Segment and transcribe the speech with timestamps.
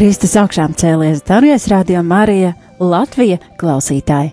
[0.00, 4.30] Kristus augšām cēlies, Darijas radio Marija, Latvija klausītāji.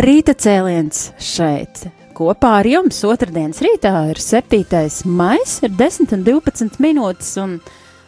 [0.00, 1.82] Rīta cēliens šeit.
[2.16, 4.64] Kopā ar jums otrdienas rītā ir 7.
[5.04, 7.58] maijs, ir 10 un 12 minūtes, un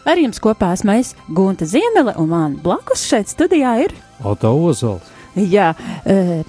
[0.08, 3.92] ar jums kopā esmu es Gunta Ziemele, un man blakus šeit studijā ir
[4.24, 5.12] Auto Ozols.
[5.36, 5.74] Jā,
[6.08, 6.40] e,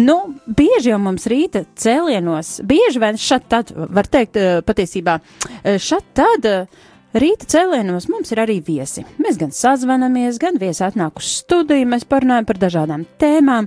[0.00, 5.20] nu, bieži jau mums rīta cēlienos, bieži vien šad tad, var teikt, e, patiesībā,
[5.60, 6.48] e, šad tad.
[6.48, 9.02] E, Rīta cēlienos mums ir arī viesi.
[9.18, 13.66] Mēs gan sazvanamies, gan viesi atnāk uz studiju, mēs parunājam par dažādām tēmām,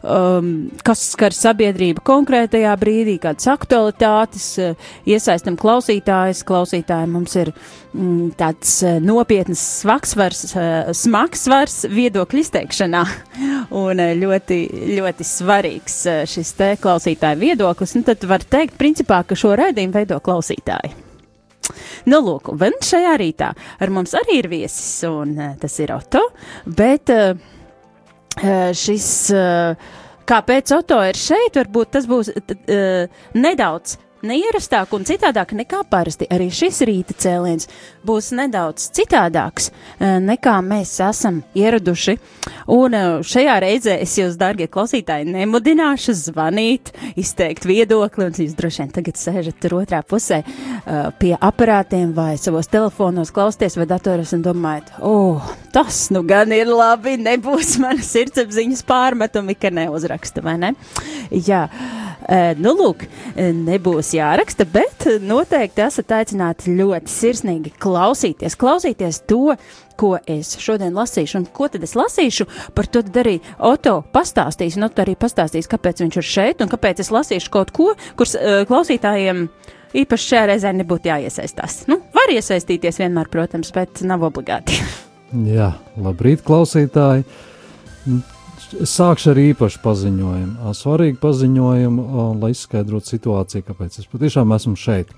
[0.00, 0.46] um,
[0.86, 6.40] kas skar sabiedrību konkrētajā brīdī, kādas aktualitātes, uh, iesaistam klausītājus.
[6.48, 13.02] Klausītāji mums ir mm, tāds uh, nopietns smagsvars, uh, smagsvars viedokļu izteikšanā,
[13.82, 14.62] un uh, ļoti,
[14.94, 17.92] ļoti svarīgs uh, šis te klausītāju viedoklis.
[18.00, 21.07] Un tad var teikt, principā, ka šo raidījumu veido klausītāji.
[22.08, 26.24] Nu, lūk, un šajā rītā ar mums arī ir viesis, un uh, tas ir Oto,
[26.64, 27.32] bet uh,
[28.76, 29.96] šis, uh,
[30.28, 36.28] kāpēc Oto ir šeit, varbūt tas būs uh, nedaudz neierastāk un citādāk nekā parasti.
[36.32, 37.68] Arī šis rīta cēliens
[38.06, 39.70] būs nedaudz citādāks
[40.00, 42.16] nekā mēs esam ieraduši.
[42.74, 48.92] Un šajā reizē es jūs, darbie klausītāji, nemudināšu zvanīt, izteikt viedokli, un jūs droši vien
[48.94, 50.42] tagad sēžat tur otrā pusē
[51.20, 56.70] pie aparātiem vai savos telefonos klausties vai datoros un domājat, oh, tas nu gan ir
[56.70, 60.74] labi, nebūs mana sirdsapziņas pārmetumi, ka neuzraksta, vai ne?
[61.30, 61.66] Jā.
[62.58, 63.06] Nu, lūk,
[63.38, 69.56] nebūs jāraksta, bet noteikti esat aicināti ļoti sirsnīgi klausīties, klausīties to,
[69.98, 71.40] ko es šodien lasīšu.
[71.40, 72.46] Un ko tad es lasīšu?
[72.76, 74.78] Par to arī Oto pastāstīs.
[74.78, 78.36] Un Oto arī pastāstīs, kāpēc viņš ir šeit un kāpēc es lasīšu kaut ko, kurš
[78.38, 79.48] uh, klausītājiem
[79.98, 81.82] īpaši šajā reizē nebūtu jāiesaistās.
[81.90, 84.78] Nu, var iesaistīties vienmēr, protams, bet nav obligāti.
[85.48, 87.26] Jā, labrīt, klausītāji!
[88.68, 92.02] Sākšu ar īpašu paziņojumu, svarīgu paziņojumu,
[92.36, 95.14] lai izskaidrotu situāciju, kāpēc es patiešām esmu šeit.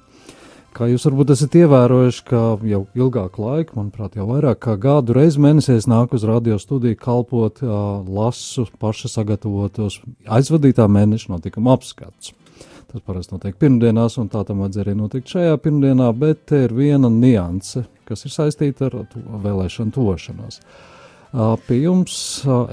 [0.71, 5.43] Kā jūs varbūt esat ievērojuši, ka jau ilgāku laiku, manuprāt, jau vairāk kā gadu reizi
[5.43, 7.59] mēnesī es nāku uz radio studiju kalpot,
[8.07, 9.99] lasu paša sagatavotos
[10.31, 12.31] aizvadītā mēneša notikuma apskats.
[12.93, 16.77] Tas parasti notiek pirmdienās, un tā tam vajadzēja arī notikt šajā pirmdienā, bet te ir
[16.79, 19.01] viena nianse, kas ir saistīta ar
[19.43, 20.63] vēlēšanu tošanos.
[20.63, 20.87] Uh,
[21.31, 22.15] Pie jums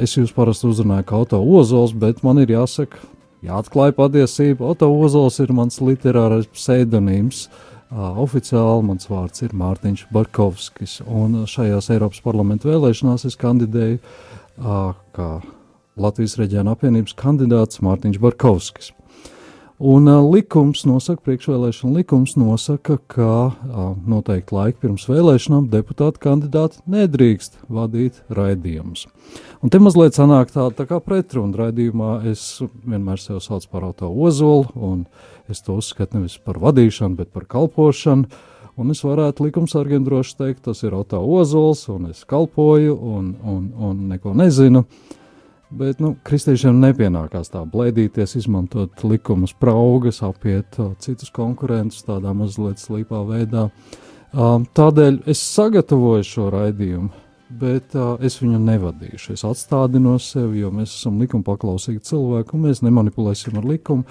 [0.02, 2.98] es jūs parasti uzrunāju kā Oto Ozols, bet man ir jāsaka,
[3.46, 4.72] jāatklāj patiesība.
[4.74, 7.46] Oto Ozols ir mans literārais pseidonīms.
[7.94, 14.02] Oficiāli mans vārds ir Mārtiņš Barkovskis, un šajās Eiropas parlamenta vēlēšanās es kandidēju
[15.16, 15.30] kā
[15.98, 18.92] Latvijas reģiona apvienības kandidāts Mārtiņš Barkovskis.
[19.78, 23.52] Un likums nosaka, priekšvēlēšana likums nosaka, ka
[24.10, 29.06] noteikti laika pirms vēlēšanām deputāta kandidāti nedrīkst vadīt raidījumus.
[29.62, 32.16] Un te mazliet sanāk tā, tā kā pretruna raidījumā.
[32.32, 32.58] Es
[32.90, 35.06] vienmēr sev saucu par auto ozolu, un
[35.46, 38.26] es to uzskatu nevis par vadīšanu, bet par kalpošanu.
[38.82, 43.70] Un es varētu likumsargiem droši teikt, tas ir auto ozols, un es kalpoju, un, un,
[43.78, 44.88] un neko nezinu.
[44.88, 45.17] Uh,
[45.68, 52.80] Bet nu, kristiešiem nepienākās tā blēdīties, izmantot likumus, praugas, apiet uh, citus konkurentus tādā mazliet
[52.80, 53.68] slīpā veidā.
[54.32, 59.36] Um, tādēļ es sagatavoju šo raidījumu bet uh, es viņu nevadīšu.
[59.38, 64.04] Es atstādinu sevi, jo mēs esam likuma paklausīgi cilvēki, un mēs nemanipulēsim ar likumu.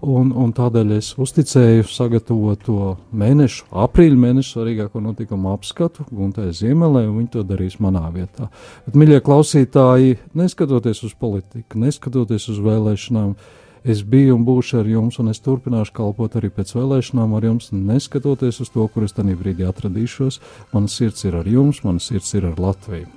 [0.00, 7.04] Un, un tādēļ es uzticēju sagatavot to mēnešu, aprīļa mēnešu svarīgāko notikumu apskatu Guntai Ziemelē,
[7.08, 8.48] un viņi to darīs manā vietā.
[8.86, 13.34] Bet, mīļie klausītāji, neskatoties uz politiku, neskatoties uz vēlēšanām,
[13.84, 17.70] Es biju un būšu ar jums, un es turpināšu kalpot arī pēc vēlēšanām ar jums,
[17.72, 20.40] neskatoties uz to, kur es tajā brīdī atradīšos.
[20.74, 23.08] Mana sirds ir ar jums, mana sirds ir ar Latviju.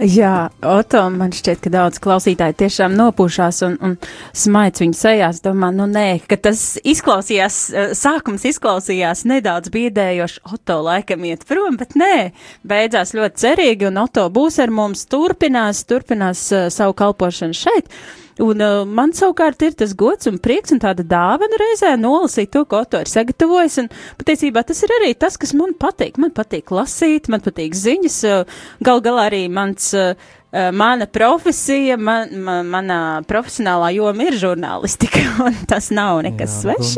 [0.00, 3.96] Jā, Oto, man šķiet, ka daudz klausītāji tiešām nopūšās un, un
[4.32, 5.42] smaids viņu sejās.
[5.44, 10.40] Domā, nu nē, ka tas izklausījās, eh, sākums izklausījās nedaudz biedējoši.
[10.54, 12.30] Oto laikam iet prom, bet nē,
[12.64, 17.92] beidzās ļoti cerīgi un Oto būs ar mums, turpinās, turpinās uh, savu kalpošanu šeit.
[18.40, 22.64] Un uh, man savukārt ir tas gods un prieks un tāda dāvana reizē nolasīt to,
[22.68, 23.78] ko to ir sagatavojis.
[23.82, 23.90] Un
[24.20, 26.20] patiesībā tas ir arī tas, kas man patīk.
[26.22, 28.20] Man patīk lasīt, man patīk ziņas.
[28.24, 29.92] Uh, gal galā arī mans.
[29.94, 30.14] Uh,
[30.50, 32.96] mana profesija, man, man, manā
[33.30, 36.96] profesionālā joma ir žurnālistika, un tas nav nekas svešs.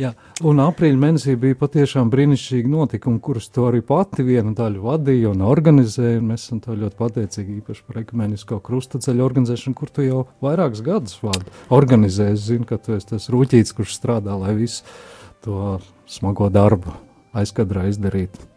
[0.00, 0.10] Jā,
[0.46, 5.44] un aprīļa mēnesī bija patiešām brīnišķīgi notikumi, kurus to arī pati viena daļa vadīja un
[5.46, 6.20] organizēja.
[6.20, 10.84] Un mēs esam to ļoti pateicīgi īpaši par ekumenisko krustaceļu organizēšanu, kur tu jau vairākus
[10.86, 11.52] gadus vadi.
[11.76, 14.86] Organizēji, es zinu, ka tu esi tas rūķīts, kurš strādā, lai visu
[15.44, 15.78] to
[16.10, 16.94] smago darbu
[17.36, 18.48] aizkadrā izdarītu.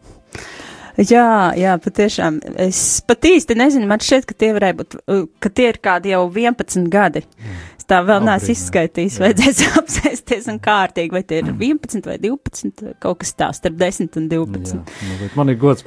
[0.94, 2.38] Jā, jā, patiešām.
[2.68, 4.98] Es pat īsti nezinu, man šķiet, ka tie varētu būt,
[5.42, 7.24] ka tie ir kādi jau 11 gadi.
[7.40, 9.20] Mm tā vēl neesmu izskaitījis.
[9.24, 14.20] Vajadzēs apsēsties un kārtīgi, vai tie ir 11 vai 12, kaut kas tāds starp 10
[14.22, 14.80] un 12.
[14.80, 15.86] Jā, nu, man ir gods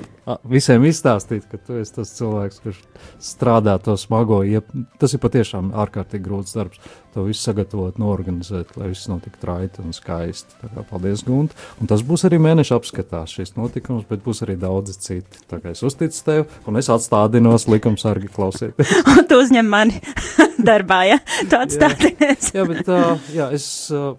[0.50, 2.82] visiem izstāstīt, ka tu esi tas cilvēks, kurš
[3.22, 4.42] strādā to smago.
[4.46, 4.72] Iep...
[5.00, 6.80] Tas ir patiešām ārkārtīgi grūts darbs.
[7.16, 10.58] To visu sagatavot, norganizēt, lai viss notiktu raiti un skaisti.
[10.60, 11.54] Kā paldies, Gunt.
[11.80, 15.40] Un tas būs arī mēneša apskatā šis notikums, bet būs arī daudzi citi.
[15.48, 18.92] Tā kā es uzticu tev, un es atstādinos likumsargi klausīties.
[19.30, 20.02] tu uzņem mani
[20.68, 21.18] darbā, ja?
[21.48, 22.50] Tu atstādinies.
[22.52, 23.00] jā, bet tā,
[23.32, 23.66] jā, es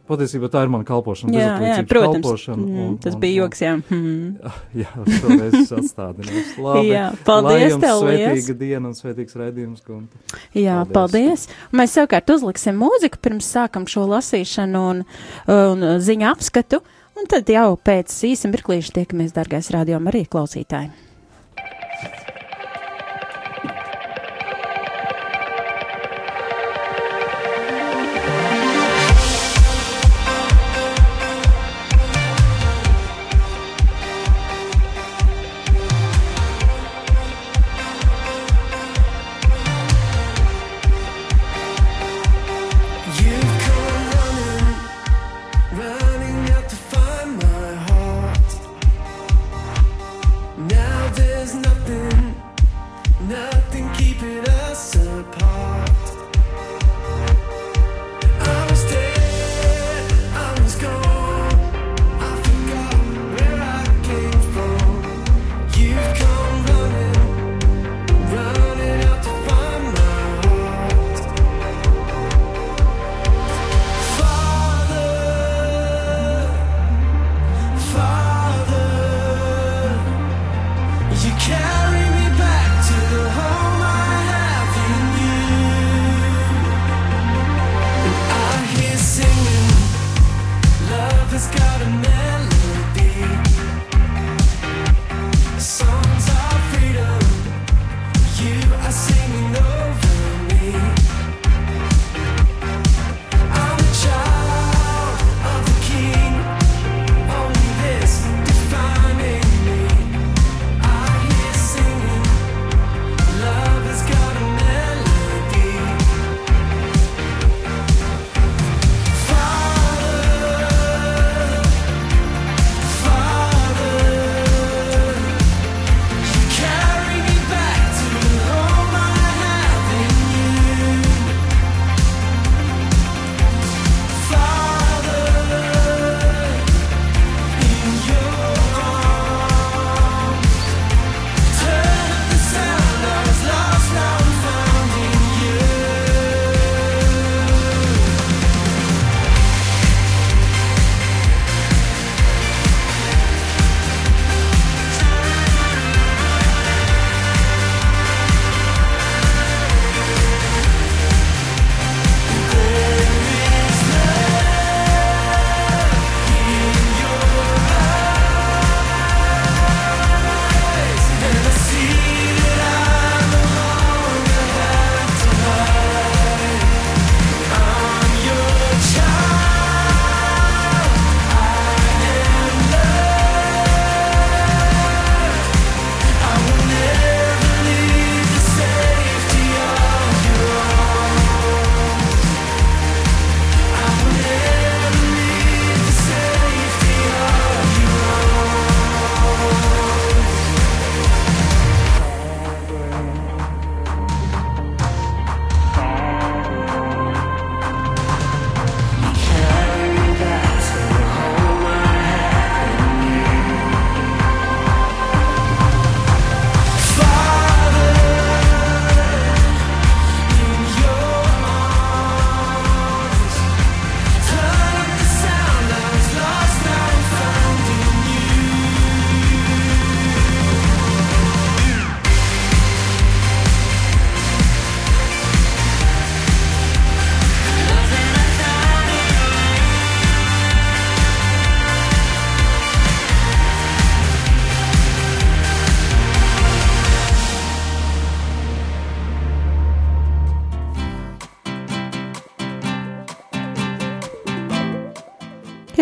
[0.10, 1.38] patiesībā tā ir mana kalpošana.
[1.38, 2.48] Jā, jā, protams.
[2.50, 3.76] Mm, un, tas un, bija joks, jā.
[3.94, 4.56] Mm.
[4.82, 4.90] Jā,
[5.22, 6.52] šoreiz es atstādinos.
[6.66, 6.92] Labi.
[6.92, 8.44] Jā, paldies tev, liels.
[8.44, 10.22] Svētīga diena un svētīgs raidījums, Gunta.
[10.54, 11.48] Jā, paldies.
[11.48, 11.48] paldies.
[11.76, 15.04] Mēs savukārt uzliksim mūziku pirms sākam šo lasīšanu un,
[15.54, 16.82] un ziņu apskatu,
[17.18, 21.07] un tad jau pēc īsa mirklīša tiekamies, dargais rādījuma arī klausītāji.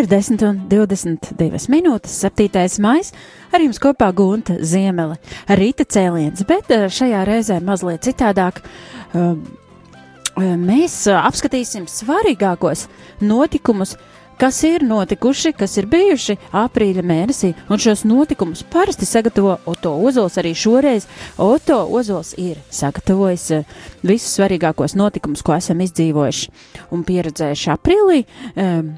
[0.05, 2.77] Ir 10 un 22 minūtes, 7.
[2.83, 3.07] maija.
[3.49, 5.15] Ar jums kopā Gunta Ziemele,
[5.49, 8.61] rīta cēliens, bet eh, šajā reizē mazliet citādāk.
[9.17, 9.39] Um,
[10.61, 12.85] mēs apskatīsim svarīgākos
[13.23, 13.95] notikumus,
[14.37, 20.37] kas ir notikuši, kas ir bijuši aprīļa mēnesī, un šos notikumus parasti sagatavo Oto Ozols.
[20.37, 21.07] Arī šoreiz
[21.41, 23.47] Oto Ozols ir sagatavojis
[24.03, 26.53] visus svarīgākos notikumus, ko esam izdzīvojuši
[26.93, 28.21] un pieredzējuši aprīlī.
[28.53, 28.93] Um,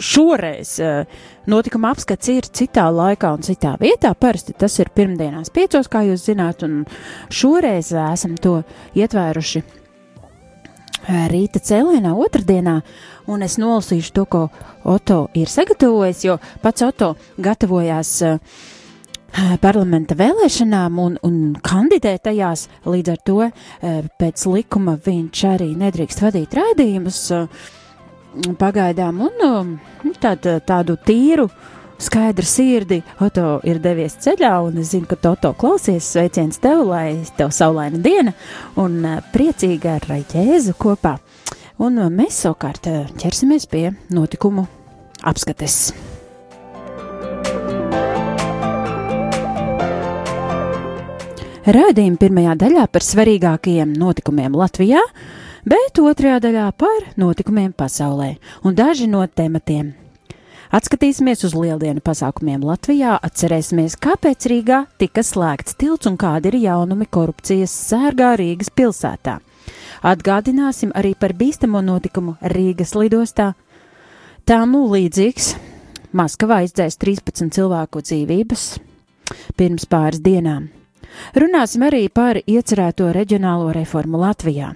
[0.00, 1.04] šoreiz uh,
[1.50, 4.14] notikuma apskats ir citā laikā un citā vietā.
[4.14, 6.82] Parasti tas ir pirmdienās piecos, kā jūs zināt, un
[7.32, 8.60] šoreiz esam to
[8.98, 12.80] ietvēruši uh, rīta cēlienā otrdienā,
[13.32, 14.44] un es nolasīšu to, ko
[14.82, 18.62] Oto ir sagatavojis, jo pats Oto gatavojās uh,
[19.62, 22.66] parlamenta vēlēšanām un, un kandidē tajās.
[22.84, 23.38] Līdz ar to
[24.20, 27.22] pēc likuma viņš arī nedrīkst vadīt raidījumus.
[28.32, 29.72] Uh, pagaidām, un um,
[30.20, 31.48] tād, tādu tīru,
[32.02, 37.20] skaidru sirdi Oto ir devies ceļā, un es zinu, ka Toto klausies sveiciens tev, lai
[37.36, 38.32] tev saulaina diena,
[38.80, 41.18] un uh, priecīga ar Jēzu kopā.
[41.82, 44.66] Un uh, mēs savukārt uh, ķersimies pie notikumu
[45.22, 45.92] apskates.
[51.62, 54.98] Rādījuma pirmajā daļā par svarīgākajiem notikumiem Latvijā
[55.68, 59.92] bet otrajā daļā par notikumiem pasaulē un daži no tematiem.
[60.72, 67.04] Atskatīsimies uz lieldienu pasākumiem Latvijā, atcerēsimies, kāpēc Rīgā tika slēgts tilts un kādi ir jaunumi
[67.12, 69.34] korupcijas sērgā Rīgas pilsētā.
[70.02, 73.52] Atgādināsim arī par bīstamo notikumu Rīgas lidostā.
[74.48, 75.52] Tā nu līdzīgs
[76.16, 78.64] Maskavā izdzēs 13 cilvēku dzīvības
[79.56, 80.70] pirms pāris dienām.
[81.36, 84.72] Runāsim arī par iecerēto reģionālo reformu Latvijā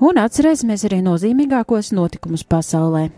[0.00, 3.08] un atcerēsimies arī nozīmīgākos notikumus pasaulē.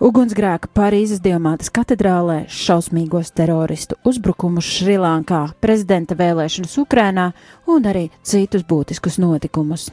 [0.00, 7.26] Ugunsgrēka Parīzes Dievmātes katedrālē, šausmīgos teroristu uzbrukumus Šrilankā, prezidenta vēlēšanas Ukrānā
[7.68, 9.90] un arī citus būtiskus notikumus.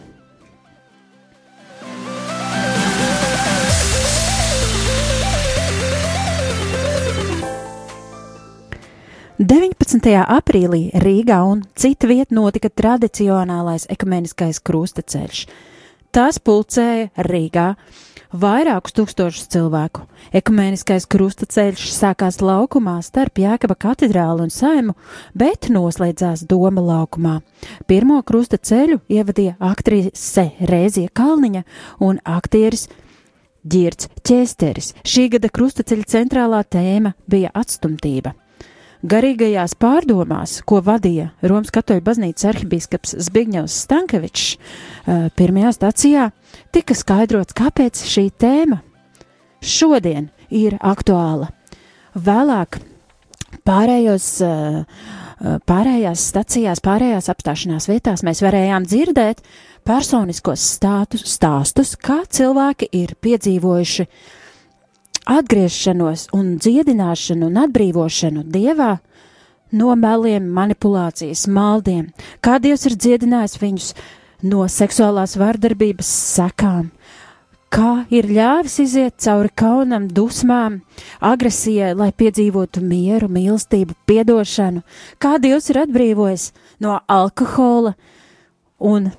[9.38, 10.02] 19.
[10.18, 15.42] aprīlī Rīgā un citu vietu notika tradicionālais ekumeniskais krustaceļš.
[16.10, 17.68] Tas pulcēja Rīgā
[18.34, 20.08] vairākus tūkstošus cilvēku.
[20.34, 24.98] Ekumeniskais krustaceļš sākās laukumā starp Jēkaba katedrālu un saimu,
[25.38, 27.36] bet noslēdzās Doma laukumā.
[27.86, 31.62] Pirmo krustaceļu ievadīja aktrise Rēzija Kalniņa
[32.10, 32.88] un aktieris
[33.62, 34.96] Girts Čēsteris.
[35.06, 38.34] Šī gada krustaceļa centrālā tēma bija atstumtība.
[39.06, 46.32] Garīgajās pārdomās, ko vadīja Romas katoļu baznīcas arhibīskaps Zbigņevs Stankevičs, eh, pirmajā stācijā
[46.74, 48.82] tika skaidrots, kāpēc šī tēma
[49.62, 51.52] šodien ir aktuāla.
[52.18, 52.80] Vēlāk
[53.64, 54.86] pārējos, eh,
[55.70, 59.46] pārējās stacijās, pārējās apstāšanās vietās mēs varējām dzirdēt
[59.86, 64.47] personiskos stātus, stāstus, kā cilvēki ir piedzīvojuši uh,
[65.28, 68.98] atgriešanos un dziedināšanu un atbrīvošanu Dievā
[69.76, 72.08] no meliem, manipulācijas, maldiem,
[72.42, 73.90] kā Dievs ir dziedinājis viņus
[74.48, 76.08] no seksuālās vardarbības
[76.38, 76.92] sekām,
[77.74, 80.80] kā ir ļāvis iziet cauri kaunam, dusmām,
[81.20, 84.84] agresijai, lai piedzīvotu mieru, mīlestību, piedošanu,
[85.20, 86.52] kā Dievs ir atbrīvojis
[86.86, 87.98] no alkohola
[88.80, 89.12] un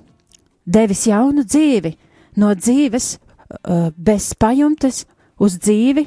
[0.65, 1.95] devis jaunu dzīvi,
[2.41, 5.05] no dzīves uh, bez pajumtes
[5.39, 6.05] uz dzīvi,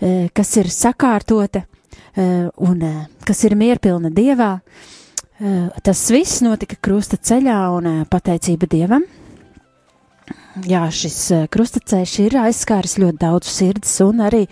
[0.00, 1.64] eh, kas ir sakārtota
[2.16, 4.58] eh, un eh, kas ir mierpilna dievā.
[5.80, 9.06] Tas viss notika krusta ceļā un pateicība dievam.
[10.68, 14.42] Jā, šis krustaceļš ir aizskāris ļoti daudz sirds un arī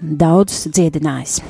[0.00, 1.42] daudzus dziedinājis.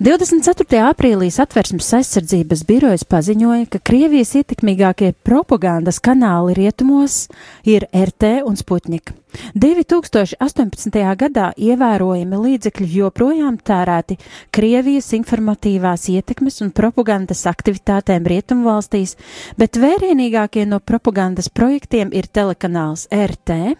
[0.00, 0.78] 24.
[0.88, 7.26] aprīlī satversmes aizsardzības birojas paziņoja, ka Krievijas ietekmīgākie propagandas kanāli rietumos
[7.68, 9.12] ir RT un Sputnik.
[9.52, 10.96] 2018.
[11.20, 14.16] gadā ievērojami līdzekļi joprojām tērēti
[14.48, 19.18] Krievijas informatīvās ietekmes un propagandas aktivitātēm rietumvalstīs,
[19.60, 23.76] bet vērienīgākie no propagandas projektiem ir telekanāls RT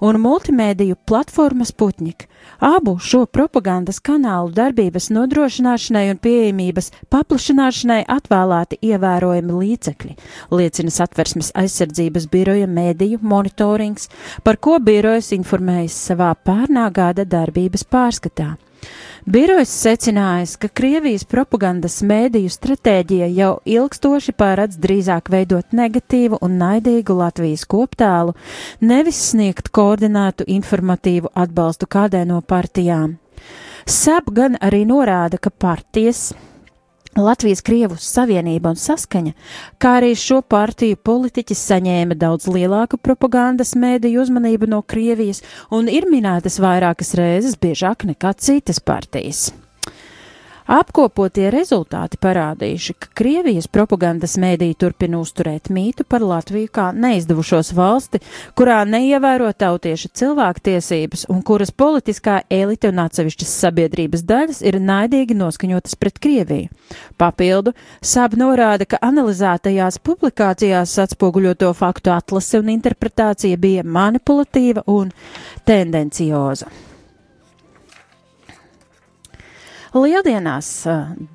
[0.00, 2.26] un multimēdiju platforma Sputnik.
[2.60, 10.16] Abu šo propagandas kanālu darbības nodrošināšanai un pieejamības paplašināšanai atvēlēti ievērojami līdzekļi,
[10.56, 14.08] liecina satversmes aizsardzības biroja mēdīju monitorings,
[14.44, 18.54] par ko birojas informējis savā pērnā gada darbības pārskatā.
[19.28, 27.18] Birojs secinājis, ka Krievijas propagandas mēdīju stratēģija jau ilgstoši pārādz drīzāk veidot negatīvu un naidīgu
[27.18, 28.32] Latvijas koptēlu,
[28.80, 33.18] nevis sniegt koordinētu informatīvu atbalstu kādai no partijām.
[33.84, 36.30] SAP gan arī norāda, ka partijas
[37.18, 39.32] Latvijas Krievu savienība un saskaņa,
[39.82, 45.42] kā arī šo partiju politiķi saņēma daudz lielāku propagandas mēdīju uzmanību no Krievijas
[45.74, 49.50] un ir minētas vairākas reizes biežāk nekā citas partijas.
[50.70, 58.20] Apkopotie rezultāti parādījuši, ka Krievijas propagandas mēdī turpina uzturēt mītu par Latviju kā neizdevušos valsti,
[58.54, 65.98] kurā neievēro tautiešu cilvēktiesības un kuras politiskā elite un atsevišķas sabiedrības daļas ir naidīgi noskaņotas
[65.98, 66.68] pret Krieviju.
[67.18, 75.10] Papildu, SAB norāda, ka analizētajās publikācijās atspoguļoto faktu atlase un interpretācija bija manipulatīva un
[75.66, 76.70] tendencioza.
[79.90, 80.84] Lieldienās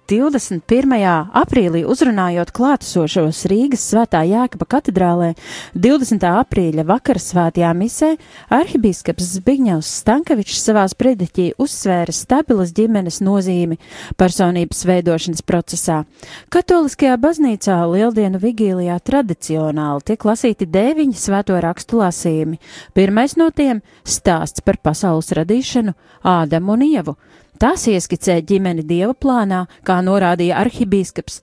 [0.07, 0.93] 21.
[1.35, 5.33] aprīlī uzrunājot klātesošos Rīgas svētā Jēkaba katedrālē
[5.75, 6.23] 20.
[6.23, 8.13] aprīļa vakara svētajā misē,
[8.55, 13.75] arhibīskaps Zbigņevs Stankevičs savā sprediķī uzsvēra stabilas ģimenes nozīmi
[14.15, 16.05] personības veidošanas procesā.
[16.47, 22.63] Katoliskajā baznīcā Lieldienu vigīlijā tradicionāli tiek lasīti deviņi svēto rakstu lasījumi.
[22.95, 23.83] Pirmais no tiem-
[24.15, 25.91] stāsts par pasaules radīšanu
[26.23, 27.19] Ādamu un Ievu.
[27.61, 31.39] Tas ieskicē ģimeni dieva plānā, kā norādīja arhibīskaps.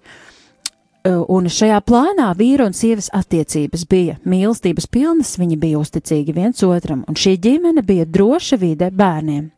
[1.02, 7.02] Un šajā plānā vīra un sievas attiecības bija mīlestības pilnas, viņi bija uzticīgi viens otram,
[7.08, 9.50] un šī ģimene bija droša vide bērniem.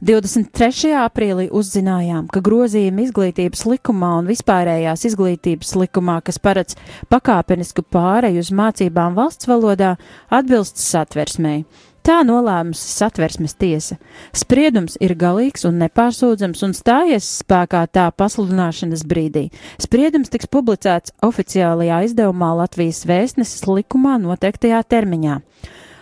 [0.00, 0.94] 23.
[0.96, 6.76] aprīlī uzzinājām, ka grozījumi izglītības likumā un vispārējās izglītības likumā, kas paredz
[7.12, 9.98] pakāpenisku pāreju uz mācībām valsts valodā,
[10.32, 11.66] atbilst satversmei.
[12.10, 13.94] Tā nolēmusi satversmes tiesa.
[14.34, 19.44] Spriedums ir galīgs un nepārsūdzams un stājies spēkā tā pasludināšanas brīdī.
[19.78, 25.36] Spriedums tiks publicēts oficiālajā izdevumā Latvijas vēstneses likumā noteiktajā termiņā.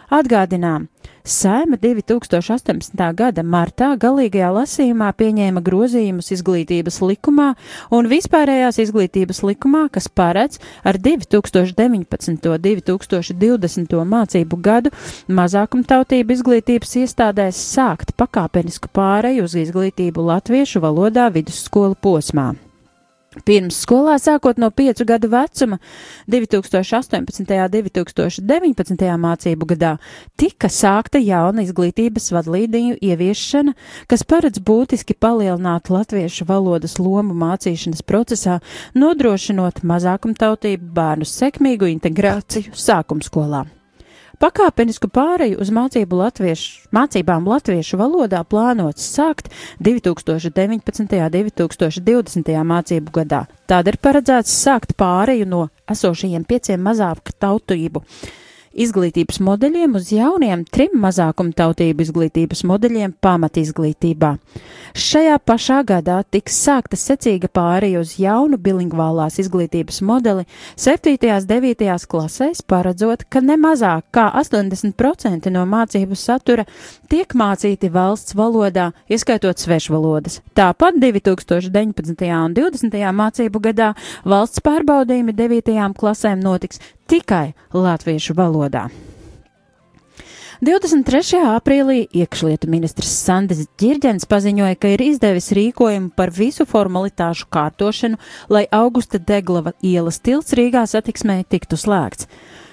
[0.09, 0.89] Atgādinām,
[1.29, 2.95] Saima 2018.
[3.13, 7.51] gada martā galīgajā lasījumā pieņēma grozījumus izglītības likumā
[7.93, 10.57] un vispārējās izglītības likumā, kas paredz
[10.89, 12.49] ar 2019.
[12.49, 13.99] un 2020.
[14.15, 14.95] mācību gadu
[15.29, 22.55] mazākumtautību izglītības iestādēs sākt pakāpenisku pāreju uz izglītību latviešu valodā vidusskolu posmā.
[23.47, 25.79] Pirms skolā sākot no 5 gadu vecuma
[26.31, 27.19] 2018.
[27.19, 29.07] un 2019.
[29.25, 29.95] mācību gadā
[30.41, 33.75] tika sākta jauna izglītības vadlīniju ieviešana,
[34.11, 38.61] kas paredz būtiski palielināt latviešu valodas lomu mācīšanas procesā,
[38.99, 43.67] nodrošinot mazākumtautību bērnu sekmīgu integrāciju sākumskolā.
[44.39, 49.49] Pakāpenisku pāreju uz mācību latviešu, mācībām latviešu valodā plānots sākt
[49.83, 51.17] 2019.
[51.19, 52.53] un 2020.
[52.71, 53.41] mācību gadā.
[53.67, 58.05] Tāda ir paredzēts sākt pāreju no esošajiem pieciem mazāku tautību
[58.79, 64.35] izglītības modeļiem uz jauniem trim mazākumtautību izglītības modeļiem pamatizglītībā.
[64.99, 70.47] Šajā pašā gadā tiks sākta secīga pāreja uz jaunu bilingvālās izglītības modeli
[70.79, 71.17] 7.
[71.19, 72.07] un 9.
[72.13, 76.67] klasēs, paredzot, ka ne mazāk kā 80% no mācību satura
[77.11, 80.41] tiek mācīti valsts valodā, ieskaitot svešvalodas.
[80.57, 82.31] Tāpat 2019.
[82.39, 83.03] un 2020.
[83.23, 83.93] mācību gadā
[84.25, 85.93] valsts pārbaudījumi 9.
[85.99, 88.89] klasēm notiks tikai latviešu valodā.
[90.59, 91.39] 23.
[91.55, 98.19] aprīlī iekšlietu ministrs Sandis Girģens paziņoja, ka ir izdevis rīkojumu par visu formalitāšu kārtošanu,
[98.51, 102.27] lai Augusta Deglava ielas tilts Rīgā satiksmē tiktu slēgts.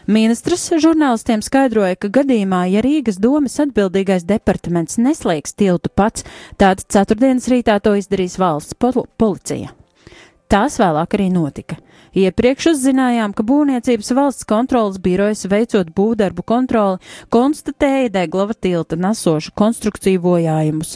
[0.09, 6.25] Ministrs žurnālistiem skaidroja, ka gadījumā, ja Rīgas domas atbildīgais departaments neslēgs tiltu pats,
[6.57, 9.75] tad ceturtdienas rītā to izdarīs valsts pol policija.
[10.49, 11.77] Tās vēlāk arī notika.
[12.15, 17.01] Iepriekš uzzinājām, ka Būvniecības valsts kontrolas birojas veicot būvdarbu kontroli
[17.33, 20.95] konstatēja Deglava tilta nesošu konstrukciju bojājumus.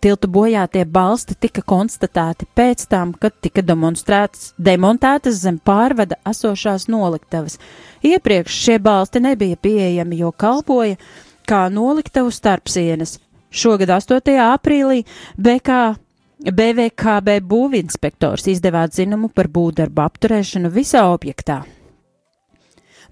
[0.00, 7.58] Tiltu bojātie balsti tika konstatēti pēc tam, kad tika demontētas zem pārvada esošās noliktavas.
[8.04, 10.96] Iepriekš šie balsti nebija pieejami, jo kalpoja
[11.44, 13.18] kā noliktavu starpsienas.
[13.54, 14.32] Šogad 8.
[14.48, 15.04] aprīlī
[15.36, 16.03] BK
[16.44, 21.62] BVKB būvinspektors izdevā zinumu par būvdarbu apturēšanu visā objektā.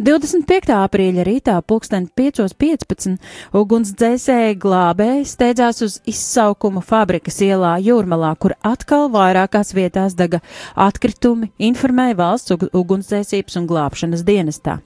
[0.03, 0.73] 25.
[0.73, 3.17] aprīļa rītā pulksten 5.15
[3.57, 10.41] ugunsdzēsēji glābēji steidzās uz izsaukumu fabrikas ielā Jūrmalā, kur atkal vairākās vietās dega
[10.77, 14.81] atkritumi, informēja valsts ugunsdzēsības un glābšanas dienestā.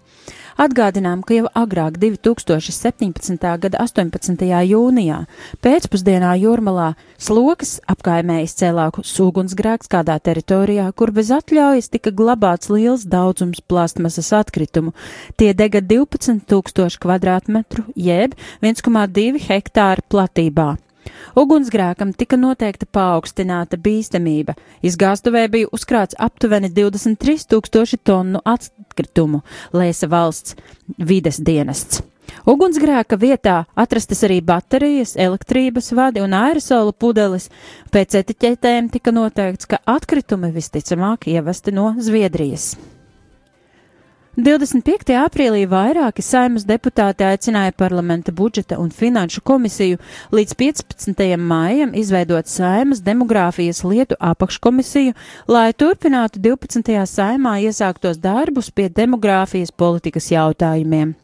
[0.57, 3.43] Atgādinām, ka jau agrāk 2017.
[3.61, 4.45] gada 18.
[4.65, 5.19] jūnijā
[5.61, 6.87] pēcpusdienā Jūrmalā
[7.21, 14.97] slokas apkaimē izcēlākus ugunsgrēks kādā teritorijā, kur bez atļaujas tika glabāts liels daudzums plastmasas atkritumu.
[15.37, 18.33] Tie dega 12 tūkstoši kvadrātmetru jeb
[18.65, 20.71] 1,2 hektāru platībā.
[21.37, 24.57] Ugunsgrēkam tika noteikta paaugstināta bīstamība.
[24.87, 28.41] Izgāstuvē bija uzkrāts aptuveni 23 tūkstoši tonu
[28.97, 29.43] atkritumu,
[29.77, 30.57] lēsa valsts
[30.99, 32.03] vides dienests.
[32.47, 37.49] Ugunsgrēka vietā atrastas arī baterijas, elektrības vadi un aerosolu pudeles.
[37.91, 42.75] Pēc etiķetēm tika noteikts, ka atkritumi visticamāk ievesti no Zviedrijas.
[44.37, 45.15] 25.
[45.17, 49.97] aprīlī vairāki saimas deputāti aicināja parlamenta budžeta un finanšu komisiju
[50.37, 51.25] līdz 15.
[51.41, 55.17] maijam izveidot saimas demogrāfijas lietu apakškomisiju,
[55.49, 57.01] lai turpinātu 12.
[57.17, 61.17] saimā iesāktos darbus pie demogrāfijas politikas jautājumiem.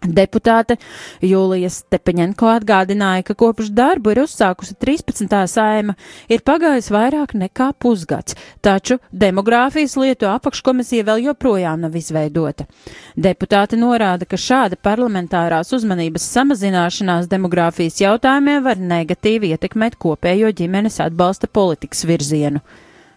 [0.00, 0.78] Deputāte
[1.20, 5.28] Jūlija Stepeņenko atgādināja, ka kopš darbu ir uzsākusi 13.
[5.52, 5.94] saima,
[6.32, 8.32] ir pagājis vairāk nekā pusgads,
[8.64, 12.64] taču demogrāfijas lietu apakškomisija vēl joprojām nav izveidota.
[13.12, 21.52] Deputāte norāda, ka šāda parlamentārās uzmanības samazināšanās demogrāfijas jautājumiem var negatīvi ietekmēt kopējo ģimenes atbalsta
[21.52, 22.64] politikas virzienu.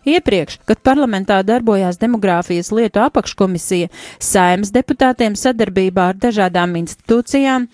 [0.04, 3.88] Iepriekš, kad parlamentā darbojās demogrāfijas lietu apakškomisija,
[4.20, 7.70] saimas deputātiem sadarbībā ar dažādām institūcijām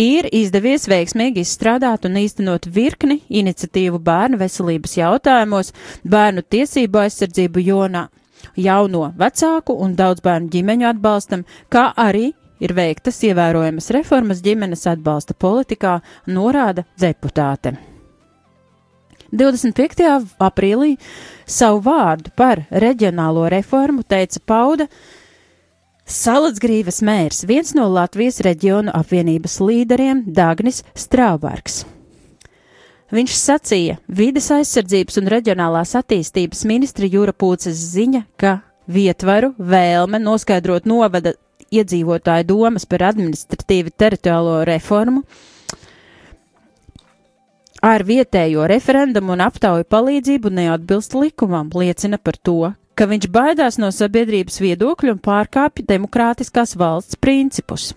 [0.00, 5.70] ir izdevies veiksmīgi izstrādāt un īstenot virkni iniciatīvu bērnu veselības jautājumos,
[6.02, 8.08] bērnu tiesību aizsardzību jonā,
[8.56, 15.36] jauno vecāku un daudz bērnu ģimeņu atbalstam, kā arī ir veiktas ievērojamas reformas ģimenes atbalsta
[15.38, 17.76] politikā, norāda deputāte.
[19.32, 20.34] 25.
[20.42, 20.96] aprīlī
[21.46, 24.88] savu vārdu par reģionālo reformu teica pauda
[26.10, 31.84] Salacgrīvas mērs, viens no Latvijas reģionu apvienības līderiem Dagnis Strāvārks.
[33.14, 38.58] Viņš sacīja, vides aizsardzības un reģionālās attīstības ministra Jūra Pūces ziņa, ka
[38.90, 41.36] vietvaru vēlme noskaidrot novada
[41.70, 45.22] iedzīvotāju domas par administratīvi teritoriālo reformu
[47.82, 53.88] ar vietējo referendumu un aptauju palīdzību neatbilst likumam, liecina par to, ka viņš baidās no
[53.94, 57.92] sabiedrības viedokļu un pārkāpj demokrātiskās valsts principus.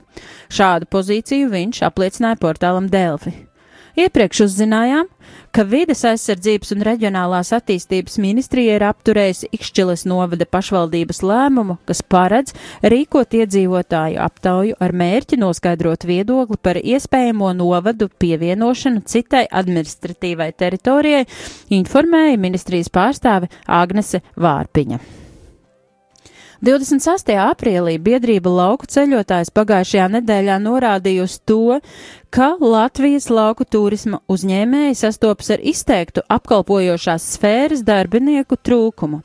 [0.48, 3.36] Šādu pozīciju viņš apliecināja portālam Delfi.
[3.93, 5.06] Iepriekš uzzinājām,
[5.53, 12.56] ka vides aizsardzības un reģionālās attīstības ministrija ir apturējusi Ikšķiles novada pašvaldības lēmumu, kas paredz
[12.82, 21.27] rīkot iedzīvotāju aptauju ar mērķi noskaidrot viedokli par iespējamo novadu pievienošanu citai administratīvai teritorijai,
[21.77, 25.22] informēja ministrijas pārstāve Agnese Vārpiņa.
[26.63, 27.28] 26.
[27.43, 31.82] aprīlī biedrība lauku ceļotājs pagājušajā nedēļā norādīja uz to,
[32.32, 39.19] ka Latvijas lauku turisma uzņēmēji sastopas ar izteiktu apkalpojošās sfēras darbinieku trūkumu.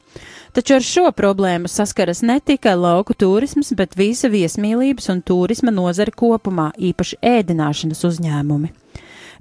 [0.50, 6.10] Taču ar šo problēmu saskaras ne tikai lauku turisms, bet visa viesmīlības un turisma nozare
[6.10, 8.74] kopumā, īpaši ēdināšanas uzņēmumi.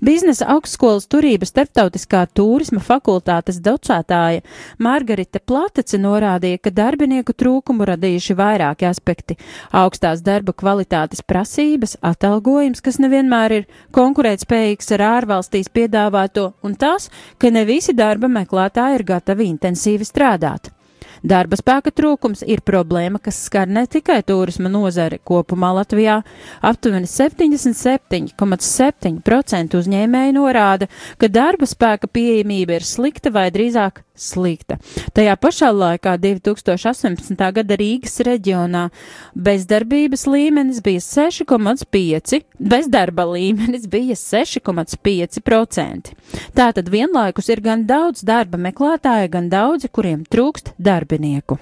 [0.04, 4.44] Biznesa augstskolas turības starptautiskā turisma fakultātes docētāja
[4.78, 9.38] Margarita Platece norādīja, ka darbinieku trūkumu radījuši vairāki aspekti-
[9.84, 17.50] augstās darba kvalitātes prasības, atalgojums, kas nevienmēr ir konkurētspējīgs ar ārvalstīs piedāvāto, un tas, ka
[17.50, 20.77] ne visi darba meklētāji ir gatavi intensīvi strādāt.
[21.24, 26.24] Darba spēka trūkums ir problēma, kas skar ne tikai turisma nozari kopumā Latvijā.
[26.66, 30.86] Aptuveni 77,7% uzņēmēji norāda,
[31.18, 34.78] ka darba spēka pieejamība ir slikta vai drīzāk slikta.
[35.16, 37.52] Tajā pašā laikā 2018.
[37.54, 38.90] gada Rīgas reģionā
[39.36, 46.14] bezdarbības līmenis bija 6,5, bezdarba līmenis bija 6,5%.
[46.58, 50.74] Tātad vienlaikus ir gan daudz darba meklētāju, gan daudzi, kuriem trūkst
[51.18, 51.58] darbinieku.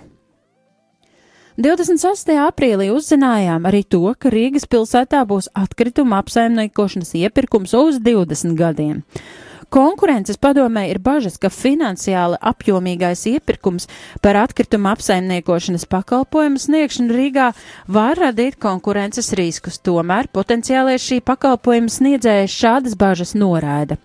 [1.55, 2.35] 26.
[2.35, 9.03] aprīlī uzzinājām arī to, ka Rīgas pilsētā būs atkrituma apsaimniekošanas iepirkums uz 20 gadiem.
[9.71, 13.87] Konkurences padomē ir bažas, ka finansiāli apjomīgais iepirkums
[14.21, 17.47] par atkrituma apsaimniekošanas pakalpojumu sniegšanu Rīgā
[17.87, 23.97] var radīt konkurences riskus, tomēr potenciālie šī pakalpojuma sniedzējas šādas bažas noraida.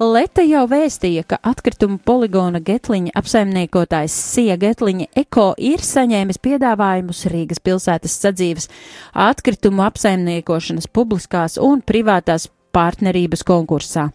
[0.00, 7.62] Leta jau vēstīja, ka atkritumu poligona Getliņa apsaimniekotājs Sija Getliņa Eko ir saņēmis piedāvājumus Rīgas
[7.62, 8.66] pilsētas sadzīves
[9.14, 14.08] atkritumu apsaimniekošanas publiskās un privātās partnerības konkursā.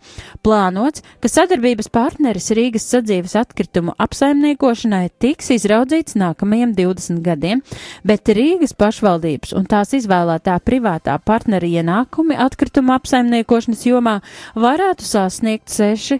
[0.45, 7.63] Plānots, ka sadarbības partneris Rīgas sadzīves atkritumu apsaimniekošanai tiks izraudzīts nākamajiem 20 gadiem,
[8.03, 14.15] bet Rīgas pašvaldības un tās izvēlētā privātā partneri ienākumi atkritumu apsaimniekošanas jomā
[14.59, 16.19] varētu sasniegt 6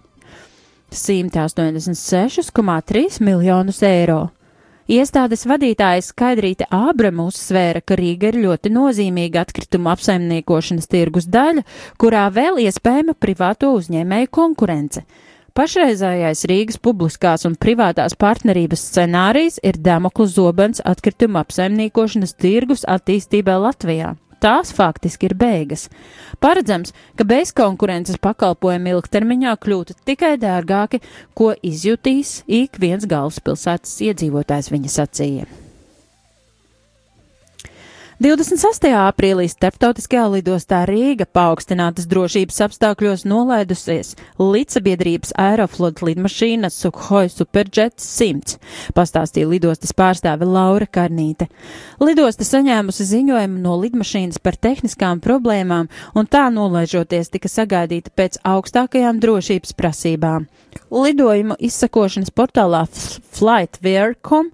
[0.90, 4.32] 186,3 miljonus eiro.
[4.90, 11.62] Iestādes vadītājs Skaidrīte Ābrama uzsvēra, ka Rīga ir ļoti nozīmīga atkrituma apsaimniekošanas tirgus daļa,
[12.02, 15.04] kurā vēl iespējama privāto uzņēmēju konkurence.
[15.54, 24.16] Pašreizējais Rīgas publiskās un privātās partnerības scenārijs ir Damokla zobens atkrituma apsaimniekošanas tirgus attīstībai Latvijā
[24.42, 25.88] tās faktiski ir beigas.
[26.44, 31.04] Paredzams, ka bezkonkurences pakalpojumi ilgtermiņā kļūtu tikai dārgāki,
[31.38, 35.50] ko izjutīs ik viens galvaspilsētas iedzīvotājs, viņa sacīja.
[38.20, 38.84] 26.
[39.00, 44.10] aprīlī starptautiskajā lidostā Rīga paaugstinātas drošības apstākļos nolaidusies
[44.44, 48.58] līdzsabiedrības Aeroflot lidmašīna Sukhoi Superjets 100,
[48.92, 51.48] pastāstīja lidostas pārstāve Laura Karnīte.
[52.04, 59.24] Lidosta saņēmusi ziņojumu no lidmašīnas par tehniskām problēmām un tā nolaižoties tika sagaidīta pēc augstākajām
[59.24, 60.52] drošības prasībām.
[60.92, 64.50] Lidojumu izsakošanas portālā FlightWare.com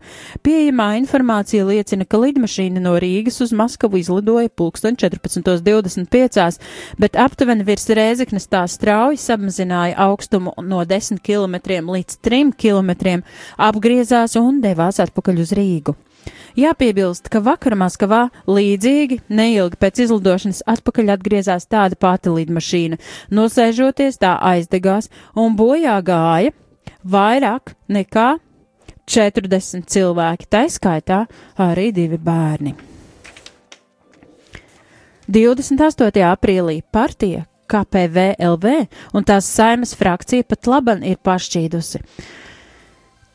[0.45, 6.59] pieejamā informācija liecina, ka lidmašīna no Rīgas uz Maskavu izlidoja pulksten 14.25,
[7.01, 11.59] bet aptuveni virs Rēzeknes tā strauji samazināja augstumu no 10 km
[11.91, 13.21] līdz 3 km,
[13.57, 15.95] apgriezās un devās atpakaļ uz Rīgu.
[16.55, 22.99] Jāpiebilst, ka vakar Maskavā līdzīgi neilgi pēc izlidošanas atpakaļ atgriezās tāda pati lidmašīna.
[23.35, 26.55] Nosēžoties tā aizdegās un bojā gāja
[27.03, 28.29] vairāk nekā
[29.05, 31.25] 40 cilvēki, tā skaitā
[31.61, 32.94] arī divi bērni.
[35.27, 36.21] 28.
[36.21, 38.73] aprīlī partija KPVLV
[39.17, 42.01] un tās saimas frakcija pat laban ir pašķīdusi.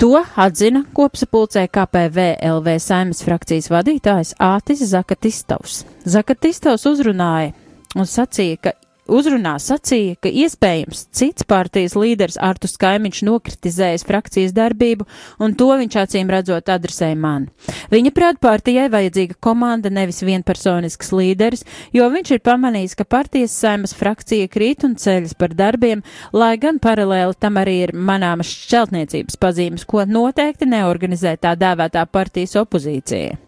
[0.00, 5.82] To atzina kopsapulcē KPVLV saimas frakcijas vadītājs Ātis Zakatistovs.
[6.08, 7.50] Zakatistovs uzrunāja
[7.98, 8.72] un sacīja, ka
[9.10, 15.06] uzrunā sacīja, ka iespējams cits partijas līderis Artus Kaimiņš nokritizējis frakcijas darbību,
[15.42, 17.48] un to viņš acīm redzot adresēja man.
[17.92, 23.94] Viņa prāt partijai vajadzīga komanda, nevis vienpersonisks līderis, jo viņš ir pamanījis, ka partijas saimas
[23.98, 29.86] frakcija krīt un ceļas par darbiem, lai gan paralēli tam arī ir manāmas šķeltniecības pazīmes,
[29.86, 33.38] ko noteikti neorganizē tā dēvētā partijas opozīcija.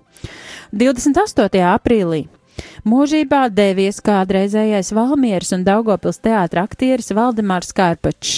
[0.72, 1.60] 28.
[1.68, 2.24] aprīlī
[2.88, 8.32] Mūžībā devies kādreizējais Valmieras un Daugopils teātra aktieris Valdemārs Kārpačs.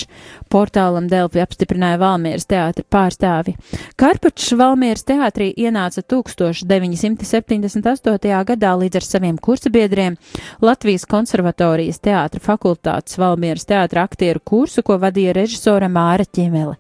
[0.53, 3.53] Portālam Delfi apstiprināja Valmieras teātra pārstāvi.
[4.01, 8.45] Kārpačs Valmieras teātrī ienāca 1978.
[8.53, 10.13] gadā līdz ar saviem kursabiedriem
[10.61, 16.77] Latvijas konservatorijas teātra fakultātes Valmieras teātra aktieru kursu, ko vadīja režisora Māra Ķimele.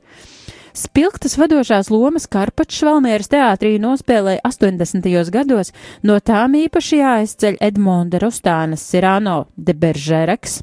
[0.74, 5.04] Spilgtas vadošās lomas Karpačs Valmieras teātrī nospēlēja 80.
[5.30, 5.68] gados,
[6.02, 10.56] no tām īpaši jāizceļ Edmonda Rostānas Sirano de Beržereks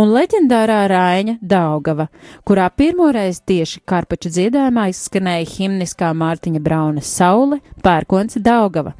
[0.00, 2.08] un leģendārā Raiņa Daugava,
[2.48, 8.94] kurā pirmoreiz tieši Karpača dziedājumā izskanēja himniskā Mārtiņa Brauna Saule, pērkons Daugava.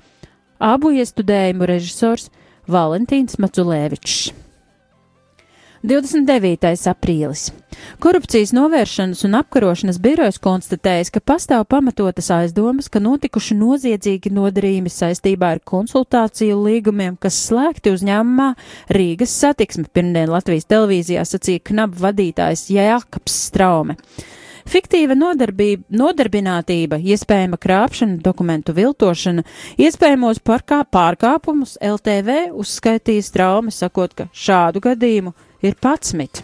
[0.61, 2.29] Abu iestudējumu režisors
[2.68, 4.49] Valentīns Maculēvičs.
[5.80, 6.88] 29.
[6.90, 7.46] aprīlis.
[8.04, 15.54] Korupcijas novēršanas un apkarošanas birojas konstatējis, ka pastāv pamatotas aizdomas, ka notikuši noziedzīgi nodarījumi saistībā
[15.54, 18.50] ar konsultāciju līgumiem, kas slēgti uzņēmumā
[18.92, 19.88] Rīgas satiksme.
[19.88, 23.96] Pirmdien Latvijas televīzijā sacīja knab vadītājs Jākaps Straume.
[24.68, 29.48] Fiktīva nodarbinātība, iespējama krāpšana, dokumentu viltošana,
[29.80, 35.32] iespējamos pārkā, pārkāpumus LTV uzskaitīja Straume, sakot, ka šādu gadījumu
[35.62, 36.42] ir 11.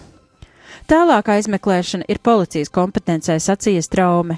[0.87, 4.37] Tālākā izmeklēšana ir policijas kompetencē, sacīja Straume.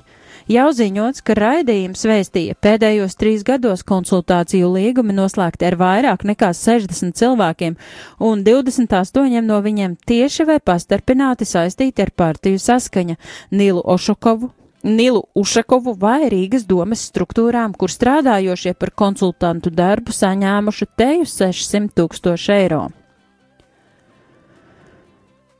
[0.48, 7.12] Jau ziņots, ka raidījums vēstīja pēdējos trīs gados konsultāciju līgumi noslēgti ar vairāk nekā 60
[7.20, 7.76] cilvēkiem,
[8.24, 13.18] un 28 no viņiem tieši vai pastarpināti saistīti ar partiju saskaņa
[13.50, 14.48] Nilu Ošakovu,
[14.88, 22.56] Nilu Ušakovu vai Rīgas domes struktūrām, kur strādājošie par konsultantu darbu saņēmuši teju 600 tūkstoši
[22.56, 22.86] eiro.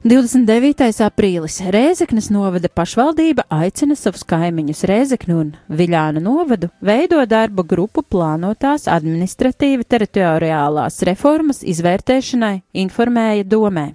[0.07, 1.01] 29.
[1.03, 8.87] aprīlis Rēzeknes novada pašvaldība aicina savus kaimiņus Rēzeknu un Viļānu novadu veido darba grupu plānotās
[8.87, 13.89] administratīvi teritoriālās reformas izvērtēšanai, informēja domē.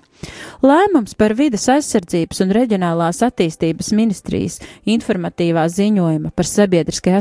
[0.64, 4.60] Lēmums par vidas aizsardzības un reģionālās attīstības ministrijas
[4.90, 7.18] informatīvā ziņojuma par sabiedriskai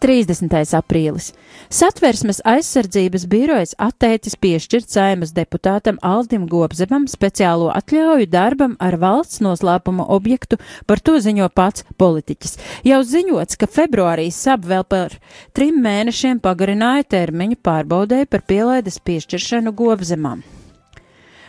[0.00, 0.52] 30.
[0.76, 1.30] aprīlis.
[1.72, 10.06] Satversmes aizsardzības birojas atteicis piešķirt saimas deputātam Aldim Gobzemam speciālo atļauju darbam ar valsts noslēpuma
[10.16, 12.58] objektu, par to ziņo pats politiķis.
[12.86, 15.16] Jau ziņots, ka februārī sab vēl par
[15.56, 20.44] trim mēnešiem pagarināja termiņu pārbaudēju par pielaides piešķiršanu Gobzemam.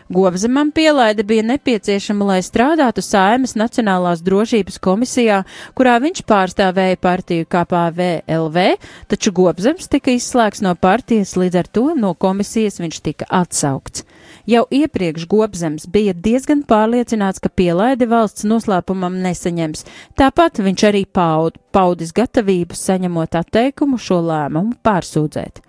[0.10, 5.42] Govzemam pielaide bija nepieciešama, lai strādātu Saimas Nacionālās drošības komisijā,
[5.76, 8.64] kurā viņš pārstāvēja partiju KPVLV,
[9.12, 14.08] taču Govzems tika izslēgts no partijas, līdz ar to no komisijas viņš tika atsaukts.
[14.48, 19.84] Jau iepriekš Gobzems bija diezgan pārliecināts, ka pielaidi valsts noslēpumam nesaņems,
[20.16, 25.60] tāpat viņš arī paud, paudis gatavību saņemot atteikumu šo lēmumu pārsūdzēt.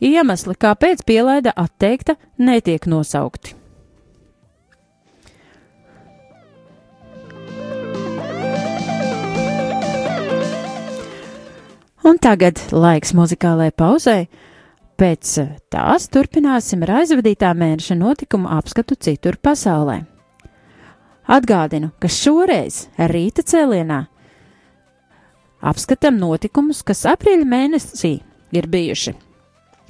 [0.00, 3.61] Iemesli, kāpēc pielaida atteikta, netiek nosaukti.
[12.02, 14.22] Un tagad laiks muzikālajai pauzai.
[14.98, 15.36] Pēc
[15.70, 20.00] tās turpināsim ar aizvadītā mēneša notikumu apskatu citur pasaulē.
[21.30, 24.00] Atgādinu, ka šoreiz rīta cēlienā
[25.62, 28.16] apskatām notikumus, kas aprīļa mēnesī
[28.52, 29.14] ir bijuši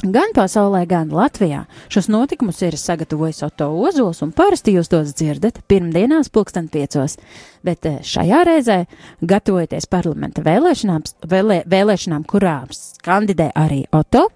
[0.03, 1.61] Gan pasaulē, gan Latvijā
[1.93, 7.15] šos notikumus ir sagatavojis Oto Ozols, un parasti jūs tos dzirdat pirmdienās, pulksten piecos.
[7.63, 8.81] Bet eh, šajā reizē,
[9.23, 12.75] gatavojoties parlamenta vēlēšanām, vēlē, vēlēšanām kurām
[13.07, 14.27] kandidē arī Oto,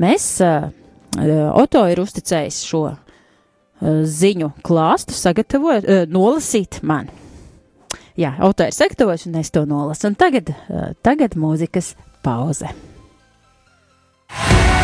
[0.00, 0.70] mēs, uh,
[1.52, 2.98] Oto ir uzticējis šo uh,
[4.00, 7.12] ziņu klāstu, sagatavojot, uh, nolasīt man.
[8.16, 10.08] Jā, Oto ir sagatavojis, un es to nolasu.
[10.08, 12.72] Un tagad, uh, tagad mūzikas pauze.
[14.28, 14.77] Bye.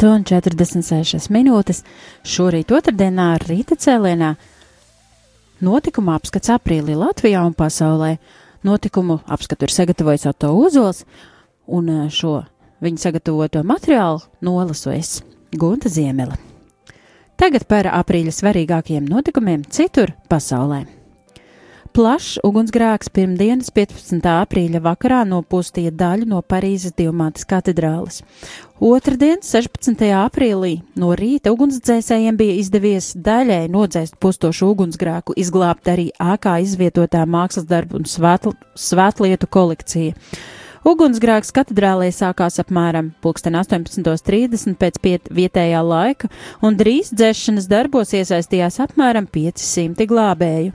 [0.00, 1.82] 11,46 minūtes.
[2.24, 4.30] Šorīt otrdienā rīta cēlienā
[5.60, 8.14] notikuma apskats aprīlī Latvijā un pasaulē.
[8.64, 11.04] Notikumu apskatu ir sagatavojis Oto Uzols,
[11.68, 12.42] un e, šo
[12.84, 15.20] viņa sagatavoto materiālu nolasojas
[15.56, 16.36] Gunta Ziemela.
[17.40, 20.86] Tagad par aprīļa svarīgākajiem notikumiem citur pasaulē.
[21.90, 24.22] Plašs ugunsgrēks pirmdienas 15.
[24.22, 28.20] aprīļa vakarā nopūstīja daļu no Parīzes Diamantas katedrāles.
[28.80, 29.92] Otradien, 16.
[30.16, 37.68] aprīlī, no rīta ugunsdzēsējiem bija izdevies daļai nodzēst pustošu ugunsgrēku, izglābt arī ēkā izvietotā mākslas
[37.68, 40.16] darbu un svētl svētlietu kolekcija.
[40.88, 44.96] Ugunsgrēks katedrālē sākās apmēram 18.30 pēc
[45.28, 46.32] vietējā laika,
[46.64, 50.72] un drīz dzēšanas darbos iesaistījās apmēram 500 glābēju.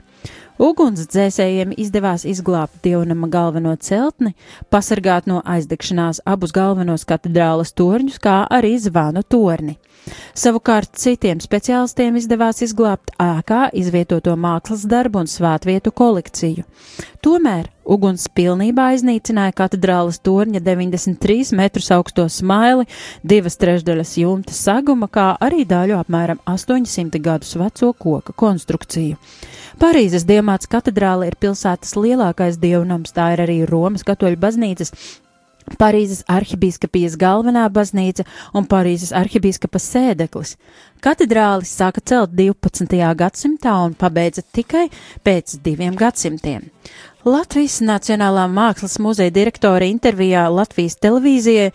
[0.56, 4.32] Ugunsdzēsējiem izdevās izglābt dievnama galveno celtni,
[4.72, 9.76] pasargāt no aizdegšanās abus galvenos katedrālas torņus, kā arī zvanu torni.
[10.36, 16.64] Savukārt citiem speciālistiem izdevās izglābt ēkā izvietoto mākslas darbu un svētvietu kolekciju.
[17.24, 22.86] Tomēr uguns pilnībā iznīcināja katedrālas torņa 93 metrus augsto smaili,
[23.24, 29.18] divas trešdaļas jumta saguma, kā arī daļu apmēram 800 gadus veco koka konstrukciju.
[29.82, 34.94] Parīzes Diemāts katedrāle ir pilsētas lielākais dievnams, tā ir arī Romas katoļu baznīcas
[35.74, 40.54] Parīzes arhibīskapijas galvenā baznīca un Parīzes arhibīskapa sēdeklis.
[41.02, 42.96] Katedrālis sāka celt 12.
[43.18, 44.86] gadsimtā un pabeidza tikai
[45.26, 46.70] pēc diviem gadsimtiem.
[47.26, 51.72] Latvijas Nacionālā mākslas muzeja direktora intervijā Latvijas televīzijai,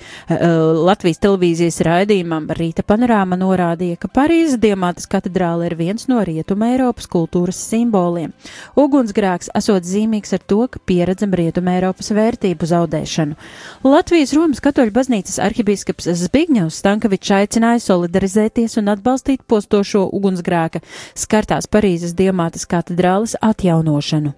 [0.88, 7.10] Latvijas televīzijas raidījumam Rīta panorāma norādīja, ka Parīzes Diemātas katedrāle ir viens no Rietuma Eiropas
[7.12, 8.32] kultūras simboliem.
[8.80, 13.36] Ugunsgrēks esot zīmīgs ar to, ka pieredzam Rietuma Eiropas vērtību zaudēšanu.
[13.84, 20.80] Latvijas Romas katoļu baznīcas arhibīskaps Zbigņevs Stankovičs aicināja solidarizēties un atbalstīt postošo ugunsgrēka
[21.12, 24.32] skartās Parīzes Diemātas katedrāles atjaunošanu.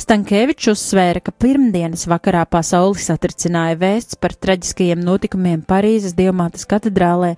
[0.00, 7.34] Stankēvičs uzsvēra, ka pirmdienas vakarā pasauli satricināja vēsts par traģiskajiem notikumiem Parīzes Dievmātes katedrālē,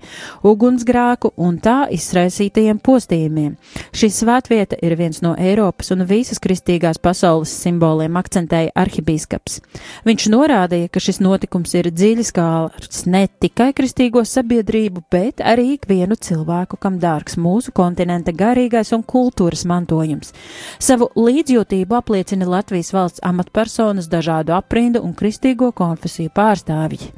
[0.47, 3.53] ugunsgrāku un tā izraisītajiem postījumiem.
[3.93, 9.59] Šī svētvieta ir viens no Eiropas un visas kristīgās pasaules simboliem, akcentēja arhibīskaps.
[10.07, 16.17] Viņš norādīja, ka šis notikums ir dziļi skārs ne tikai kristīgo sabiedrību, bet arī ikvienu
[16.17, 20.33] cilvēku, kam dārgs mūsu kontinenta garīgais un kultūras mantojums.
[20.81, 27.11] Savu līdzjūtību apliecina apliecina Latvijas valsts amatpersonas, dažādu aprindu un kristīgo konfesiju pārstāvji.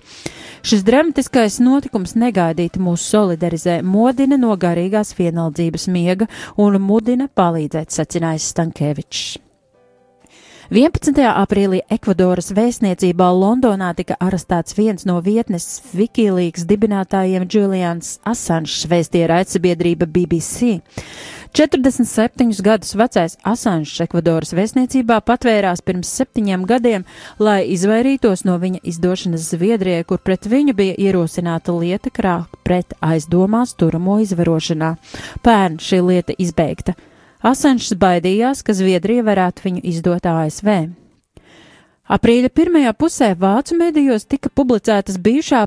[0.65, 6.25] Šis dramatiskais notikums negaidīti mūs solidarizē, modina no garīgās vienaldzības miega
[6.57, 9.37] un mudina palīdzēt, secinājis Stankēvičs.
[10.73, 11.21] 11.
[11.21, 20.09] aprīlī Ekvadoras vēstniecībā Londonā tika arestēts viens no vietnes Wikileaks dibinātājiem Julians Assange, vēstīja raidsabiedrība
[20.09, 20.79] BBC.
[21.55, 27.05] 47 gadus vecais Asanžs Ekvadoras vēstniecībā patvērās pirms septiņiem gadiem,
[27.39, 33.71] lai izvairītos no viņa izdošanas Zviedrijai, kur pret viņu bija ierosināta lieta krāt pret aizdomās
[33.79, 34.97] turamo izvarošanā.
[35.47, 36.97] Pērn šī lieta izbeigta.
[37.39, 41.04] Asanžs baidījās, ka Zviedrija varētu viņu izdot ASV.
[42.05, 45.63] Aprīļa pirmajā pusē vācu medijos tika publicētas bijušā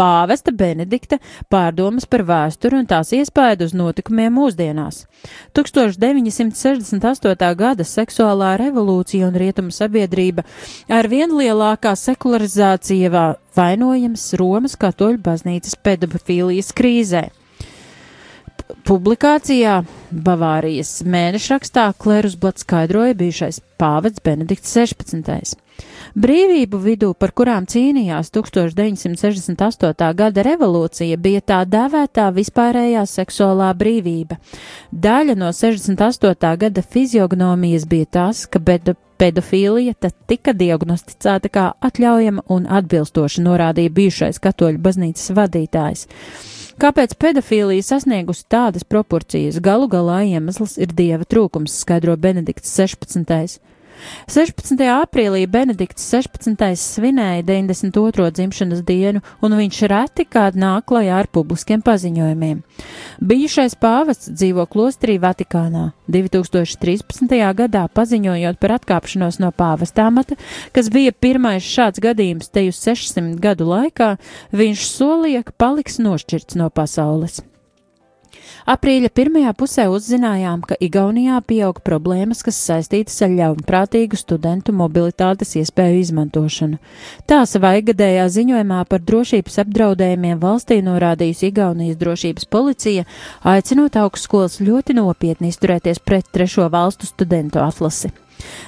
[0.00, 1.20] pāvesta Benedikta
[1.52, 5.04] pārdomas par vēsturi un tās iespēju uz notikumiem mūsdienās.
[5.54, 7.54] 1968.
[7.62, 10.42] gada seksuālā revolūcija un rietumu sabiedrība
[10.90, 17.28] ar vien lielākā sekularizācija vainojams Romas katoļu baznīcas pedofīlijas krīzē.
[18.88, 25.56] Publikācijā Bavārijas mēnešrakstā Klērusblats skaidroja bijušais pāvests Benedikts 16.
[26.18, 30.08] Brīvību vidū, par kurām cīnījās 1968.
[30.18, 34.40] gada revolūcija, bija tā dēvētā vispārējā seksuālā brīvība.
[34.90, 36.56] Daļa no 68.
[36.64, 38.60] gada fiziognomijas bija tas, ka
[39.20, 46.06] pedofīlija tad tika diagnosticēta kā atļaujama un atbilstoša, norādīja bijušais katoļu baznīcas vadītājs.
[46.80, 49.58] Kāpēc pedofīlija sasniegusi tādas proporcijas?
[49.60, 53.60] Galu galā iemesls ir dieva trūkums, skaidro Benedikts 16.
[54.30, 54.80] 16.
[54.94, 56.54] aprīlī Benedikts 16.
[56.78, 58.30] svinēja 92.
[58.36, 62.62] dzimšanas dienu, un viņš reti kād nāk klajā ar publiskiem paziņojumiem.
[63.20, 65.90] Bijušais pāvests dzīvo klosterī Vatikānā.
[66.10, 67.36] 2013.
[67.58, 70.38] gadā paziņojot par atkāpšanos no pāvesta amata,
[70.74, 74.16] kas bija pirmais šāds gadījums te uz 600 gadu laikā,
[74.54, 77.42] viņš solīja, ka paliks nošķirts no pasaules.
[78.70, 86.00] Aprīļa pirmajā pusē uzzinājām, ka Igaunijā pieaug problēmas, kas saistītas ar ļaunprātīgu studentu mobilitātes iespēju
[86.04, 86.78] izmantošanu.
[87.30, 93.06] Tā savā ikgadējā ziņojumā par drošības apdraudējumiem valstī norādījusi Igaunijas drošības policija,
[93.42, 98.12] aicinot augstskolas ļoti nopietni izturēties pret trešo valstu studentu atlasi.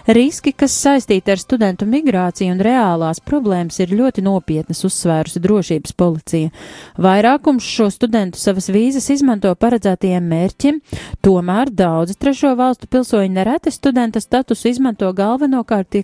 [0.07, 6.51] Riski, kas saistīti ar studentu migrāciju un reālās problēmas, ir ļoti nopietnas, uzsvērusi drošības policija.
[7.03, 10.81] Vairākums šo studentu savas vīzas izmanto paredzētajiem mērķiem,
[11.23, 16.01] tomēr daudzi trešo valstu pilsoņi nereti studenta statusu izmanto galvenokārt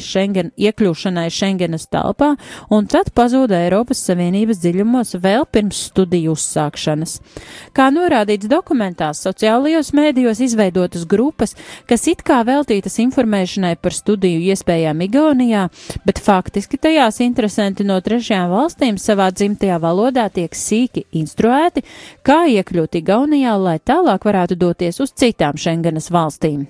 [0.00, 2.34] Schengen, iekļūšanai Schengenas telpā
[2.70, 7.18] un tad pazuda Eiropas Savienības dziļumos vēl pirms studiju uzsākšanas.
[7.76, 11.56] Kā norādīts dokumentās, sociālajos mēdījos izveidotas grupas,
[11.88, 15.66] kas it kā veltītas informācijas, informēšanai par studiju iespējām Igaunijā,
[16.06, 21.84] bet faktiski tajās interesanti no trešajām valstīm savā dzimtajā valodā tiek sīki instruēti,
[22.22, 26.68] kā iekļūt Igaunijā, lai tālāk varētu doties uz citām Schengenas valstīm.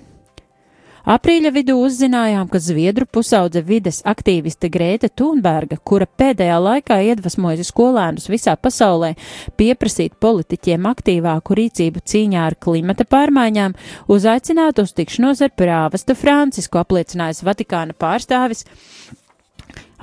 [1.08, 8.28] Aprīļa vidū uzzinājām, ka zviedru pusaudze vides aktīviste Grēta Thunberga, kura pēdējā laikā iedvesmojusi skolēnus
[8.28, 9.14] visā pasaulē
[9.56, 13.76] pieprasīt politiķiem aktīvāku rīcību cīņā ar klimata pārmaiņām,
[14.12, 18.66] uzaicinātu uz tikšanos ar prāvestu Francisku apliecinājis Vatikāna pārstāvis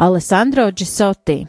[0.02, 1.44] Alessandro Gisotti.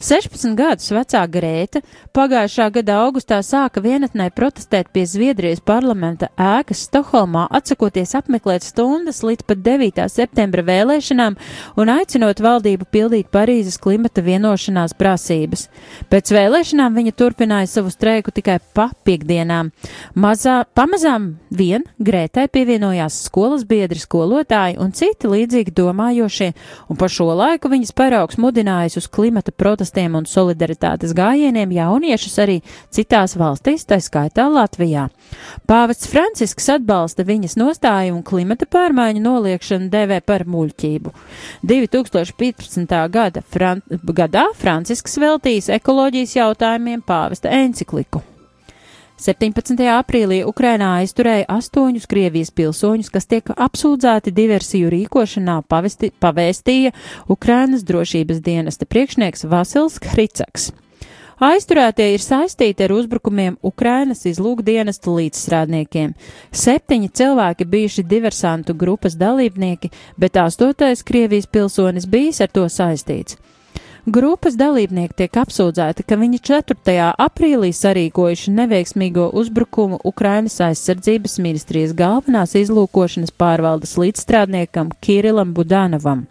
[0.00, 1.80] 16 gadus vecā Grēta
[2.16, 9.46] pagājušā gada augustā sāka vienatnē protestēt pie Zviedrijas parlamenta ēkas Stokholmā, atsakoties apmeklēt stundas līdz
[9.48, 10.02] pat 9.
[10.12, 11.38] septembra vēlēšanām
[11.80, 15.66] un aicinot valdību pildīt Parīzes klimata vienošanās prasības.
[16.12, 19.72] Pēc vēlēšanām viņa turpināja savu streiku tikai pa piekdienām.
[20.14, 26.52] Mazā, pamazām vien Grētai pievienojās skolas biedri, skolotāji un citi līdzīgi domājošie,
[26.92, 32.38] un pa šo laiku viņas paraugs mudinājis uz klimata protestu protestiem un solidaritātes gājieniem jauniešus
[32.42, 32.56] arī
[32.90, 35.08] citās valstīs, tā skaitā Latvijā.
[35.66, 41.12] Pāvests Francisks atbalsta viņas nostāju un klimata pārmaiņu noliekšanu devē par muļķību.
[41.62, 42.96] 2015.
[43.10, 48.35] Gada Fran gadā Francisks veltīs ekoloģijas jautājumiem pāvesta encikliku.
[49.16, 49.78] 17.
[49.96, 56.92] aprīlī Ukrainā aizturēja astoņus Krievijas pilsoņus, kas tiek apsūdzēti diversiju rīkošanā, pavesti, pavēstīja
[57.32, 60.68] Ukrainas drošības dienesta priekšnieks Vasils Hricaks.
[61.40, 66.12] Aizturētie ir saistīti ar uzbrukumiem Ukrainas izlūkdienesta līdzstrādniekiem.
[66.52, 73.40] Septiņi cilvēki bijuši diversantu grupas dalībnieki, bet astotais Krievijas pilsonis bijis ar to saistīts.
[74.06, 76.76] Grupas dalībnieki tiek apsūdzēti, ka viņi 4.
[77.18, 86.28] aprīlī sarīkojuši neveiksmīgo uzbrukumu Ukrainas aizsardzības ministrijas galvenās izlūkošanas pārvaldes līdzstrādniekam Kirilam Budanovam.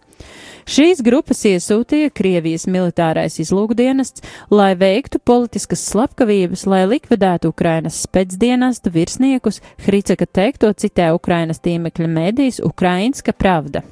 [0.71, 4.23] Šīs grupas iesūtīja Krievijas militārais izlūkdienests,
[4.55, 12.63] lai veiktu politiskas slepkavības, lai likvidētu Ukrainas spēcdienestu virsniekus, Hricaka teikto citē Ukrainas tīmekļa mēdīs
[12.63, 13.83] Ukrainska pravda.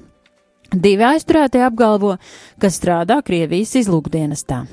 [0.73, 2.15] Divi aizturētie apgalvo,
[2.61, 4.63] ka strādā Krievijas izlūkdienestā.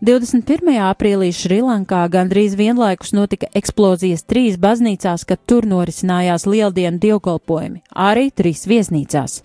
[0.00, 0.78] 21.
[0.80, 8.64] aprīlī Šrilankā gandrīz vienlaikus notika eksplozijas trīs baznīcās, kad tur norisinājās lieldienu dievkalpojumi, arī trīs
[8.64, 9.42] viesnīcās.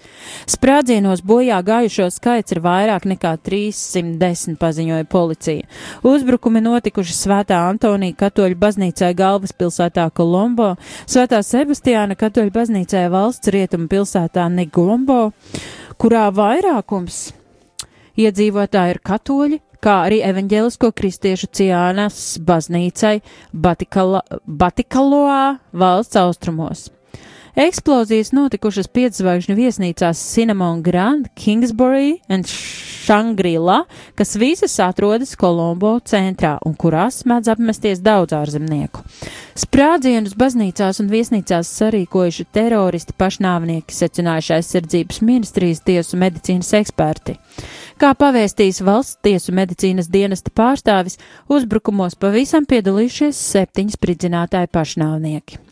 [0.47, 5.68] Sprādzienos bojā gājušo skaits ir vairāk nekā 310, paziņoja policija.
[6.08, 14.47] Uzbrukumi notikuši Svētā Antonija katoļu baznīcai galvaspilsētā Kolombo, Svētā Sebastiāna katoļu baznīcai valsts rietumu pilsētā
[14.56, 15.34] Negombo,
[15.99, 17.26] kurā vairākums
[18.16, 23.20] iedzīvotāji ir katoļi, kā arī evaņģēlisko kristiešu Ciānas baznīcai
[23.54, 26.88] Batikala, Batikaloā valsts austrumos.
[27.56, 33.86] Eksplozijas notikušas pietzvaigžņu viesnīcās Cinnamon Grand, Kingsbury un Shangri-La,
[34.20, 39.06] kas visas atrodas Kolombo centrā un kurās mēdz apmesties daudz ārzemnieku.
[39.56, 47.38] Sprādzienus baznīcās un viesnīcās sarīkojuši teroristi pašnāvnieki, secinājuši aizsardzības ministrijas tiesu medicīnas eksperti.
[47.95, 51.16] Kā pavēstījis valsts tiesu medicīnas dienesta pārstāvis,
[51.47, 55.64] uzbrukumos pavisam piedalījušies septiņi spridzinātāji pašnāvnieki.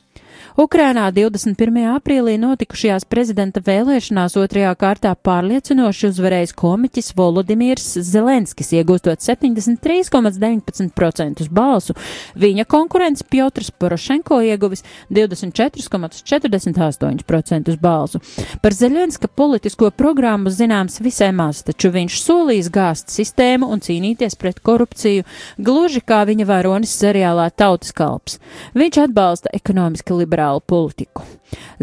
[0.53, 1.97] Ukrainā 21.
[1.97, 11.97] aprīlī notikušajās prezidenta vēlēšanās otrajā kārtā pārliecinoši uzvarējis komiķis Volodimirs Zelenskis, iegūstot 73,19% balsu.
[12.37, 18.21] Viņa konkurents Piotrs Porošenko ieguvis 24,48% balsu.
[18.61, 24.61] Par Zelenska politisko programmu zināms visai maz, taču viņš solīs gāzt sistēmu un cīnīties pret
[24.61, 25.25] korupciju,
[25.57, 28.37] gluži kā viņa varonis seriālā Tautas kalps.
[28.77, 31.23] Viņš atbalsta ekonomiski liberālu politiku.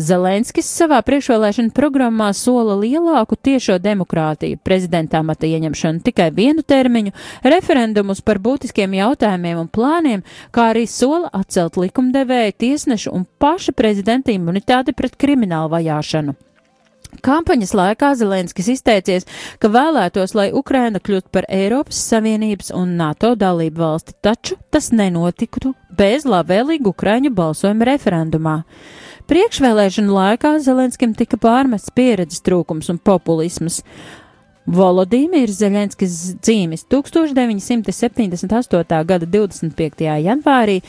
[0.01, 7.15] Zelenskis savā priekšvēlēšana programmā sola lielāku tiešo demokrātiju, prezidentā mata ieņemšanu tikai vienu termiņu,
[7.55, 14.35] referendumus par būtiskiem jautājumiem un plāniem, kā arī sola atcelt likumdevēju, tiesnešu un paša prezidenta
[14.35, 16.37] imunitāti pret kriminālu vajāšanu.
[17.25, 19.27] Kampaņas laikā Zelenskis izteicies,
[19.61, 25.75] ka vēlētos, lai Ukraina kļūtu par Eiropas Savienības un NATO dalību valsti, taču tas nenotiktu
[25.99, 28.57] bez labvēlīgu Ukraiņu balsojuma referendumā.
[29.31, 33.77] Priekšvēlēšanu laikā Zelenskim tika pārmests pieredzes trūkums un populisms.
[34.71, 39.05] Volodīmirs Zelenskis dzīvis 1978.
[39.07, 40.05] gada 25.
[40.25, 40.81] janvārī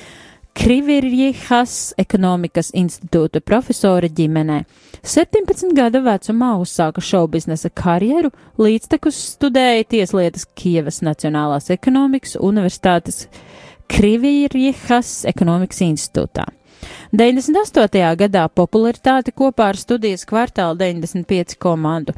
[0.57, 4.61] Krivirjihas ekonomikas institūta profesora ģimenē.
[5.01, 13.29] 17 gadu vecumā uzsāka šaubiznesa karjeru, līdztekus studēja tieslietas Kievas Nacionālās ekonomikas universitātes
[13.91, 16.49] Krivirjihas ekonomikas institūtā.
[17.15, 18.03] 98.
[18.19, 22.15] gadā popularitāti kopā ar studijas kvartāla 95 komandu.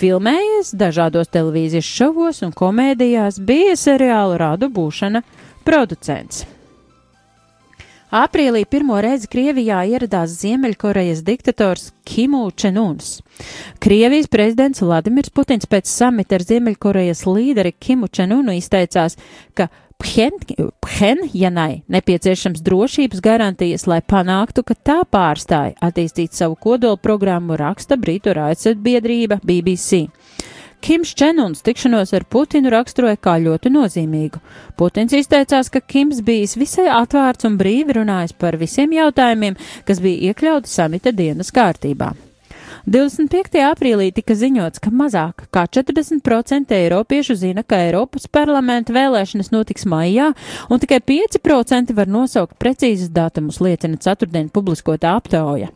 [0.00, 5.22] Filmējies dažādos televīzijas šovos un komēdijās, bija seriāla rādu būšana
[5.66, 6.46] producents.
[8.14, 13.16] Aprīlī pirmo reizi Krievijā ieradās Ziemeļkorejas diktators Kimu Čenuns.
[13.82, 19.18] Krievijas prezidents Vladimirs Putins pēc samita ar Ziemeļkorejas līderi Kimu Čenunu izteicās,
[19.58, 27.96] ka Phenjanai nepieciešams drošības garantijas, lai panāktu, ka tā pārstāja attīstīt savu kodolu programmu, raksta
[27.96, 30.06] Britu raidsabiedrība BBC.
[30.80, 34.42] Kims Čenuns tikšanos ar Putinu raksturoja kā ļoti nozīmīgu.
[34.78, 39.58] Putins izteicās, ka Kims bijis visai atvērts un brīvi runājis par visiem jautājumiem,
[39.88, 42.12] kas bija iekļauti samita dienas kārtībā.
[42.86, 43.58] 25.
[43.66, 50.28] aprīlī tika ziņots, ka mazāk kā 40% eiropiešu zina, ka Eiropas parlamenta vēlēšanas notiks maijā,
[50.70, 55.72] un tikai 5% var nosaukt precīzus datumus, liecina ceturtdien publiskotā aptauja.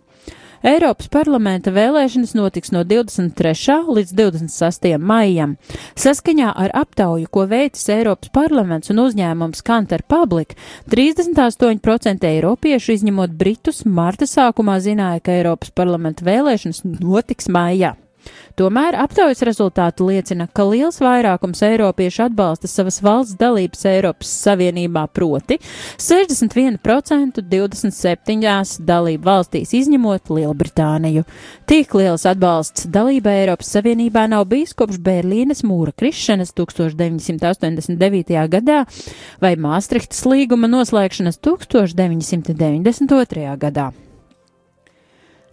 [0.60, 3.78] Eiropas parlamenta vēlēšanas notiks no 23.
[3.96, 4.90] līdz 26.
[5.00, 5.54] maijam.
[5.96, 10.52] Saskaņā ar aptauju, ko veicis Eiropas parlaments un uzņēmums Kantar Public,
[10.92, 17.94] 38% eiropiešu, izņemot Britus, marta sākumā zināja, ka Eiropas parlamenta vēlēšanas notiks maijā.
[18.60, 25.56] Tomēr aptaujas rezultāti liecina, ka liels vairākums eiropiešu atbalsta savas valsts dalības Eiropas Savienībā proti
[25.96, 31.24] 61% 27 dalību valstīs izņemot Lielbritāniju.
[31.72, 38.44] Tik liels atbalsts dalībai Eiropas Savienībā nav bijis kopš Berlīnes mūra krišanas 1989.
[38.58, 38.84] gadā
[39.40, 43.56] vai Māstrihtas līguma noslēgšanas 1992.
[43.64, 43.88] gadā.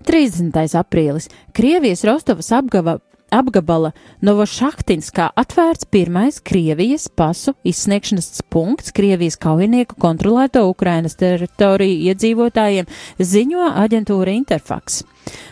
[0.05, 0.77] 30.
[0.77, 2.99] aprīlis Krievijas Rostovas apgaba,
[3.33, 3.91] apgabala
[4.25, 12.87] Novošahtinskā atvērts pirmais Krievijas pasu izsniegšanas punkts Krievijas kaujinieku kontrolēto Ukrainas teritoriju iedzīvotājiem,
[13.19, 15.03] ziņo aģentūra Interfax.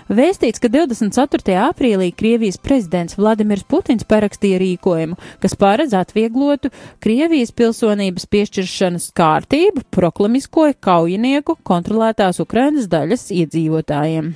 [0.07, 1.55] Vēstīts, ka 24.
[1.65, 6.71] aprīlī Krievijas prezidents Vladimirs Putins parakstīja rīkojumu, kas paredz atvieglotu
[7.03, 14.35] Krievijas pilsonības piešķiršanas kārtību, proklamiskoja kaujinieku kontrolētās Ukrainas daļas iedzīvotājiem.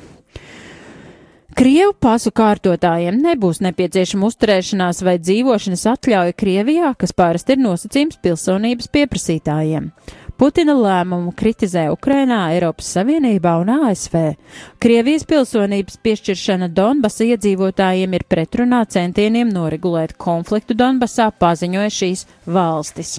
[1.59, 8.87] Krievu pasu kārtotājiem nebūs nepieciešama uzturēšanās vai dzīvošanas atļauja Krievijā, kas parasti ir nosacījums pilsonības
[8.93, 9.89] pieprasītājiem.
[10.39, 14.15] Putina lēmumu kritizē Ukrainā, Eiropas Savienībā un ASV.
[14.79, 23.17] Krievijas pilsonības piešķiršana Donbasa iedzīvotājiem ir pretrunā centieniem noregulēt konfliktu Donbasā, paziņoja šīs valstis.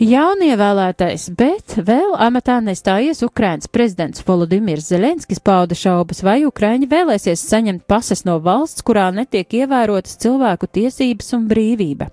[0.00, 7.84] Jaunievēlētais, bet vēl amatā nestājies Ukrainas prezidents Volodimirs Zelenskis pauda šaubas, vai Ukraiņi vēlēsies saņemt
[7.84, 12.08] pases no valsts, kurā netiek ievērotas cilvēku tiesības un brīvība.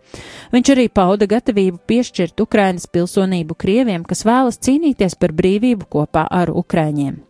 [0.52, 6.52] Viņš arī pauda gatavību piešķirt Ukrainas pilsonību krieviem, kas vēlas cīnīties par brīvību kopā ar
[6.52, 7.24] Ukraiņiem.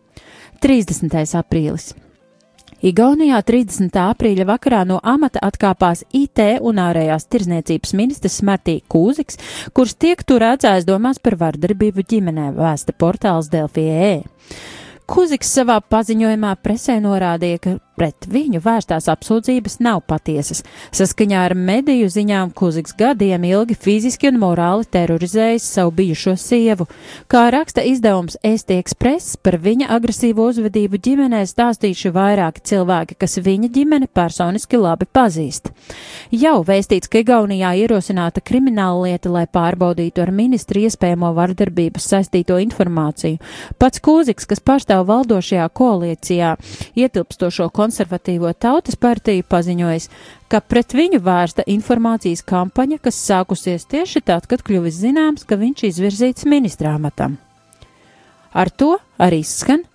[0.58, 1.22] 30.
[1.38, 1.92] aprīlis.
[2.78, 3.90] Igaunijā 30.
[3.90, 9.40] aprīļa vakarā no amata atkāpās IT un ārējās tirzniecības ministrs Martī Kūziks,
[9.74, 14.22] kurš tiek turēts aizdomās par vardarbību ģimenē, vēsta portāls Delfie.
[15.10, 20.62] Kuziks savā paziņojumā presē norādīja, ka pret viņu vērstās apsūdzības nav patiesas.
[20.94, 26.86] Saskaņā ar mediju ziņām Kuziks gadiem ilgi fiziski un morāli terorizējis savu bijušo sievu.
[27.30, 33.72] Kā raksta izdevums Eesti Express, par viņa agresīvo uzvedību ģimenē stāstījuši vairāki cilvēki, kas viņa
[33.74, 35.72] ģimene personiski labi pazīst.
[36.30, 43.40] Jau vēstīts, ka Igaunijā ierosināta krimināla lieta, lai pārbaudītu ar ministru iespējamo vardarbības saistīto informāciju.
[43.80, 46.54] Pats Kūziks, kas pārstāv valdošajā koalīcijā,
[46.98, 50.08] ietilpstošo konservatīvo tautas partiju, paziņojis,
[50.52, 55.86] ka pret viņu vērsta informācijas kampaņa, kas sākusies tieši tad, kad kļuvis zināms, ka viņš
[55.88, 57.38] izvirzīts ministrā amatam.
[58.52, 59.86] Ar to arī skan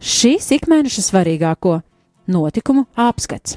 [0.00, 1.78] šīs ikmēneša svarīgāko
[2.28, 3.56] notikumu apskats.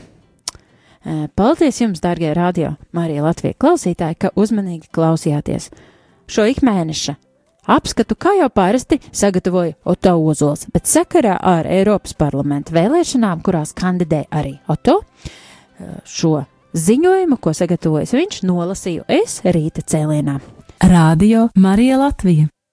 [1.39, 5.69] Paldies jums, dārgie radio, Marija Latvija klausītāji, ka uzmanīgi klausījāties.
[6.28, 7.15] Šo ikmēneša
[7.68, 14.26] apskatu, kā jau parasti, sagatavoja Oto Ozols, bet sakarā ar Eiropas parlamenta vēlēšanām, kurās kandidē
[14.32, 15.01] arī Oto,
[16.07, 16.41] šo
[16.78, 20.39] ziņojumu, ko sagatavojas viņš, nolasīju es rīta cēlienā.
[20.84, 22.51] Radio Marija Latvija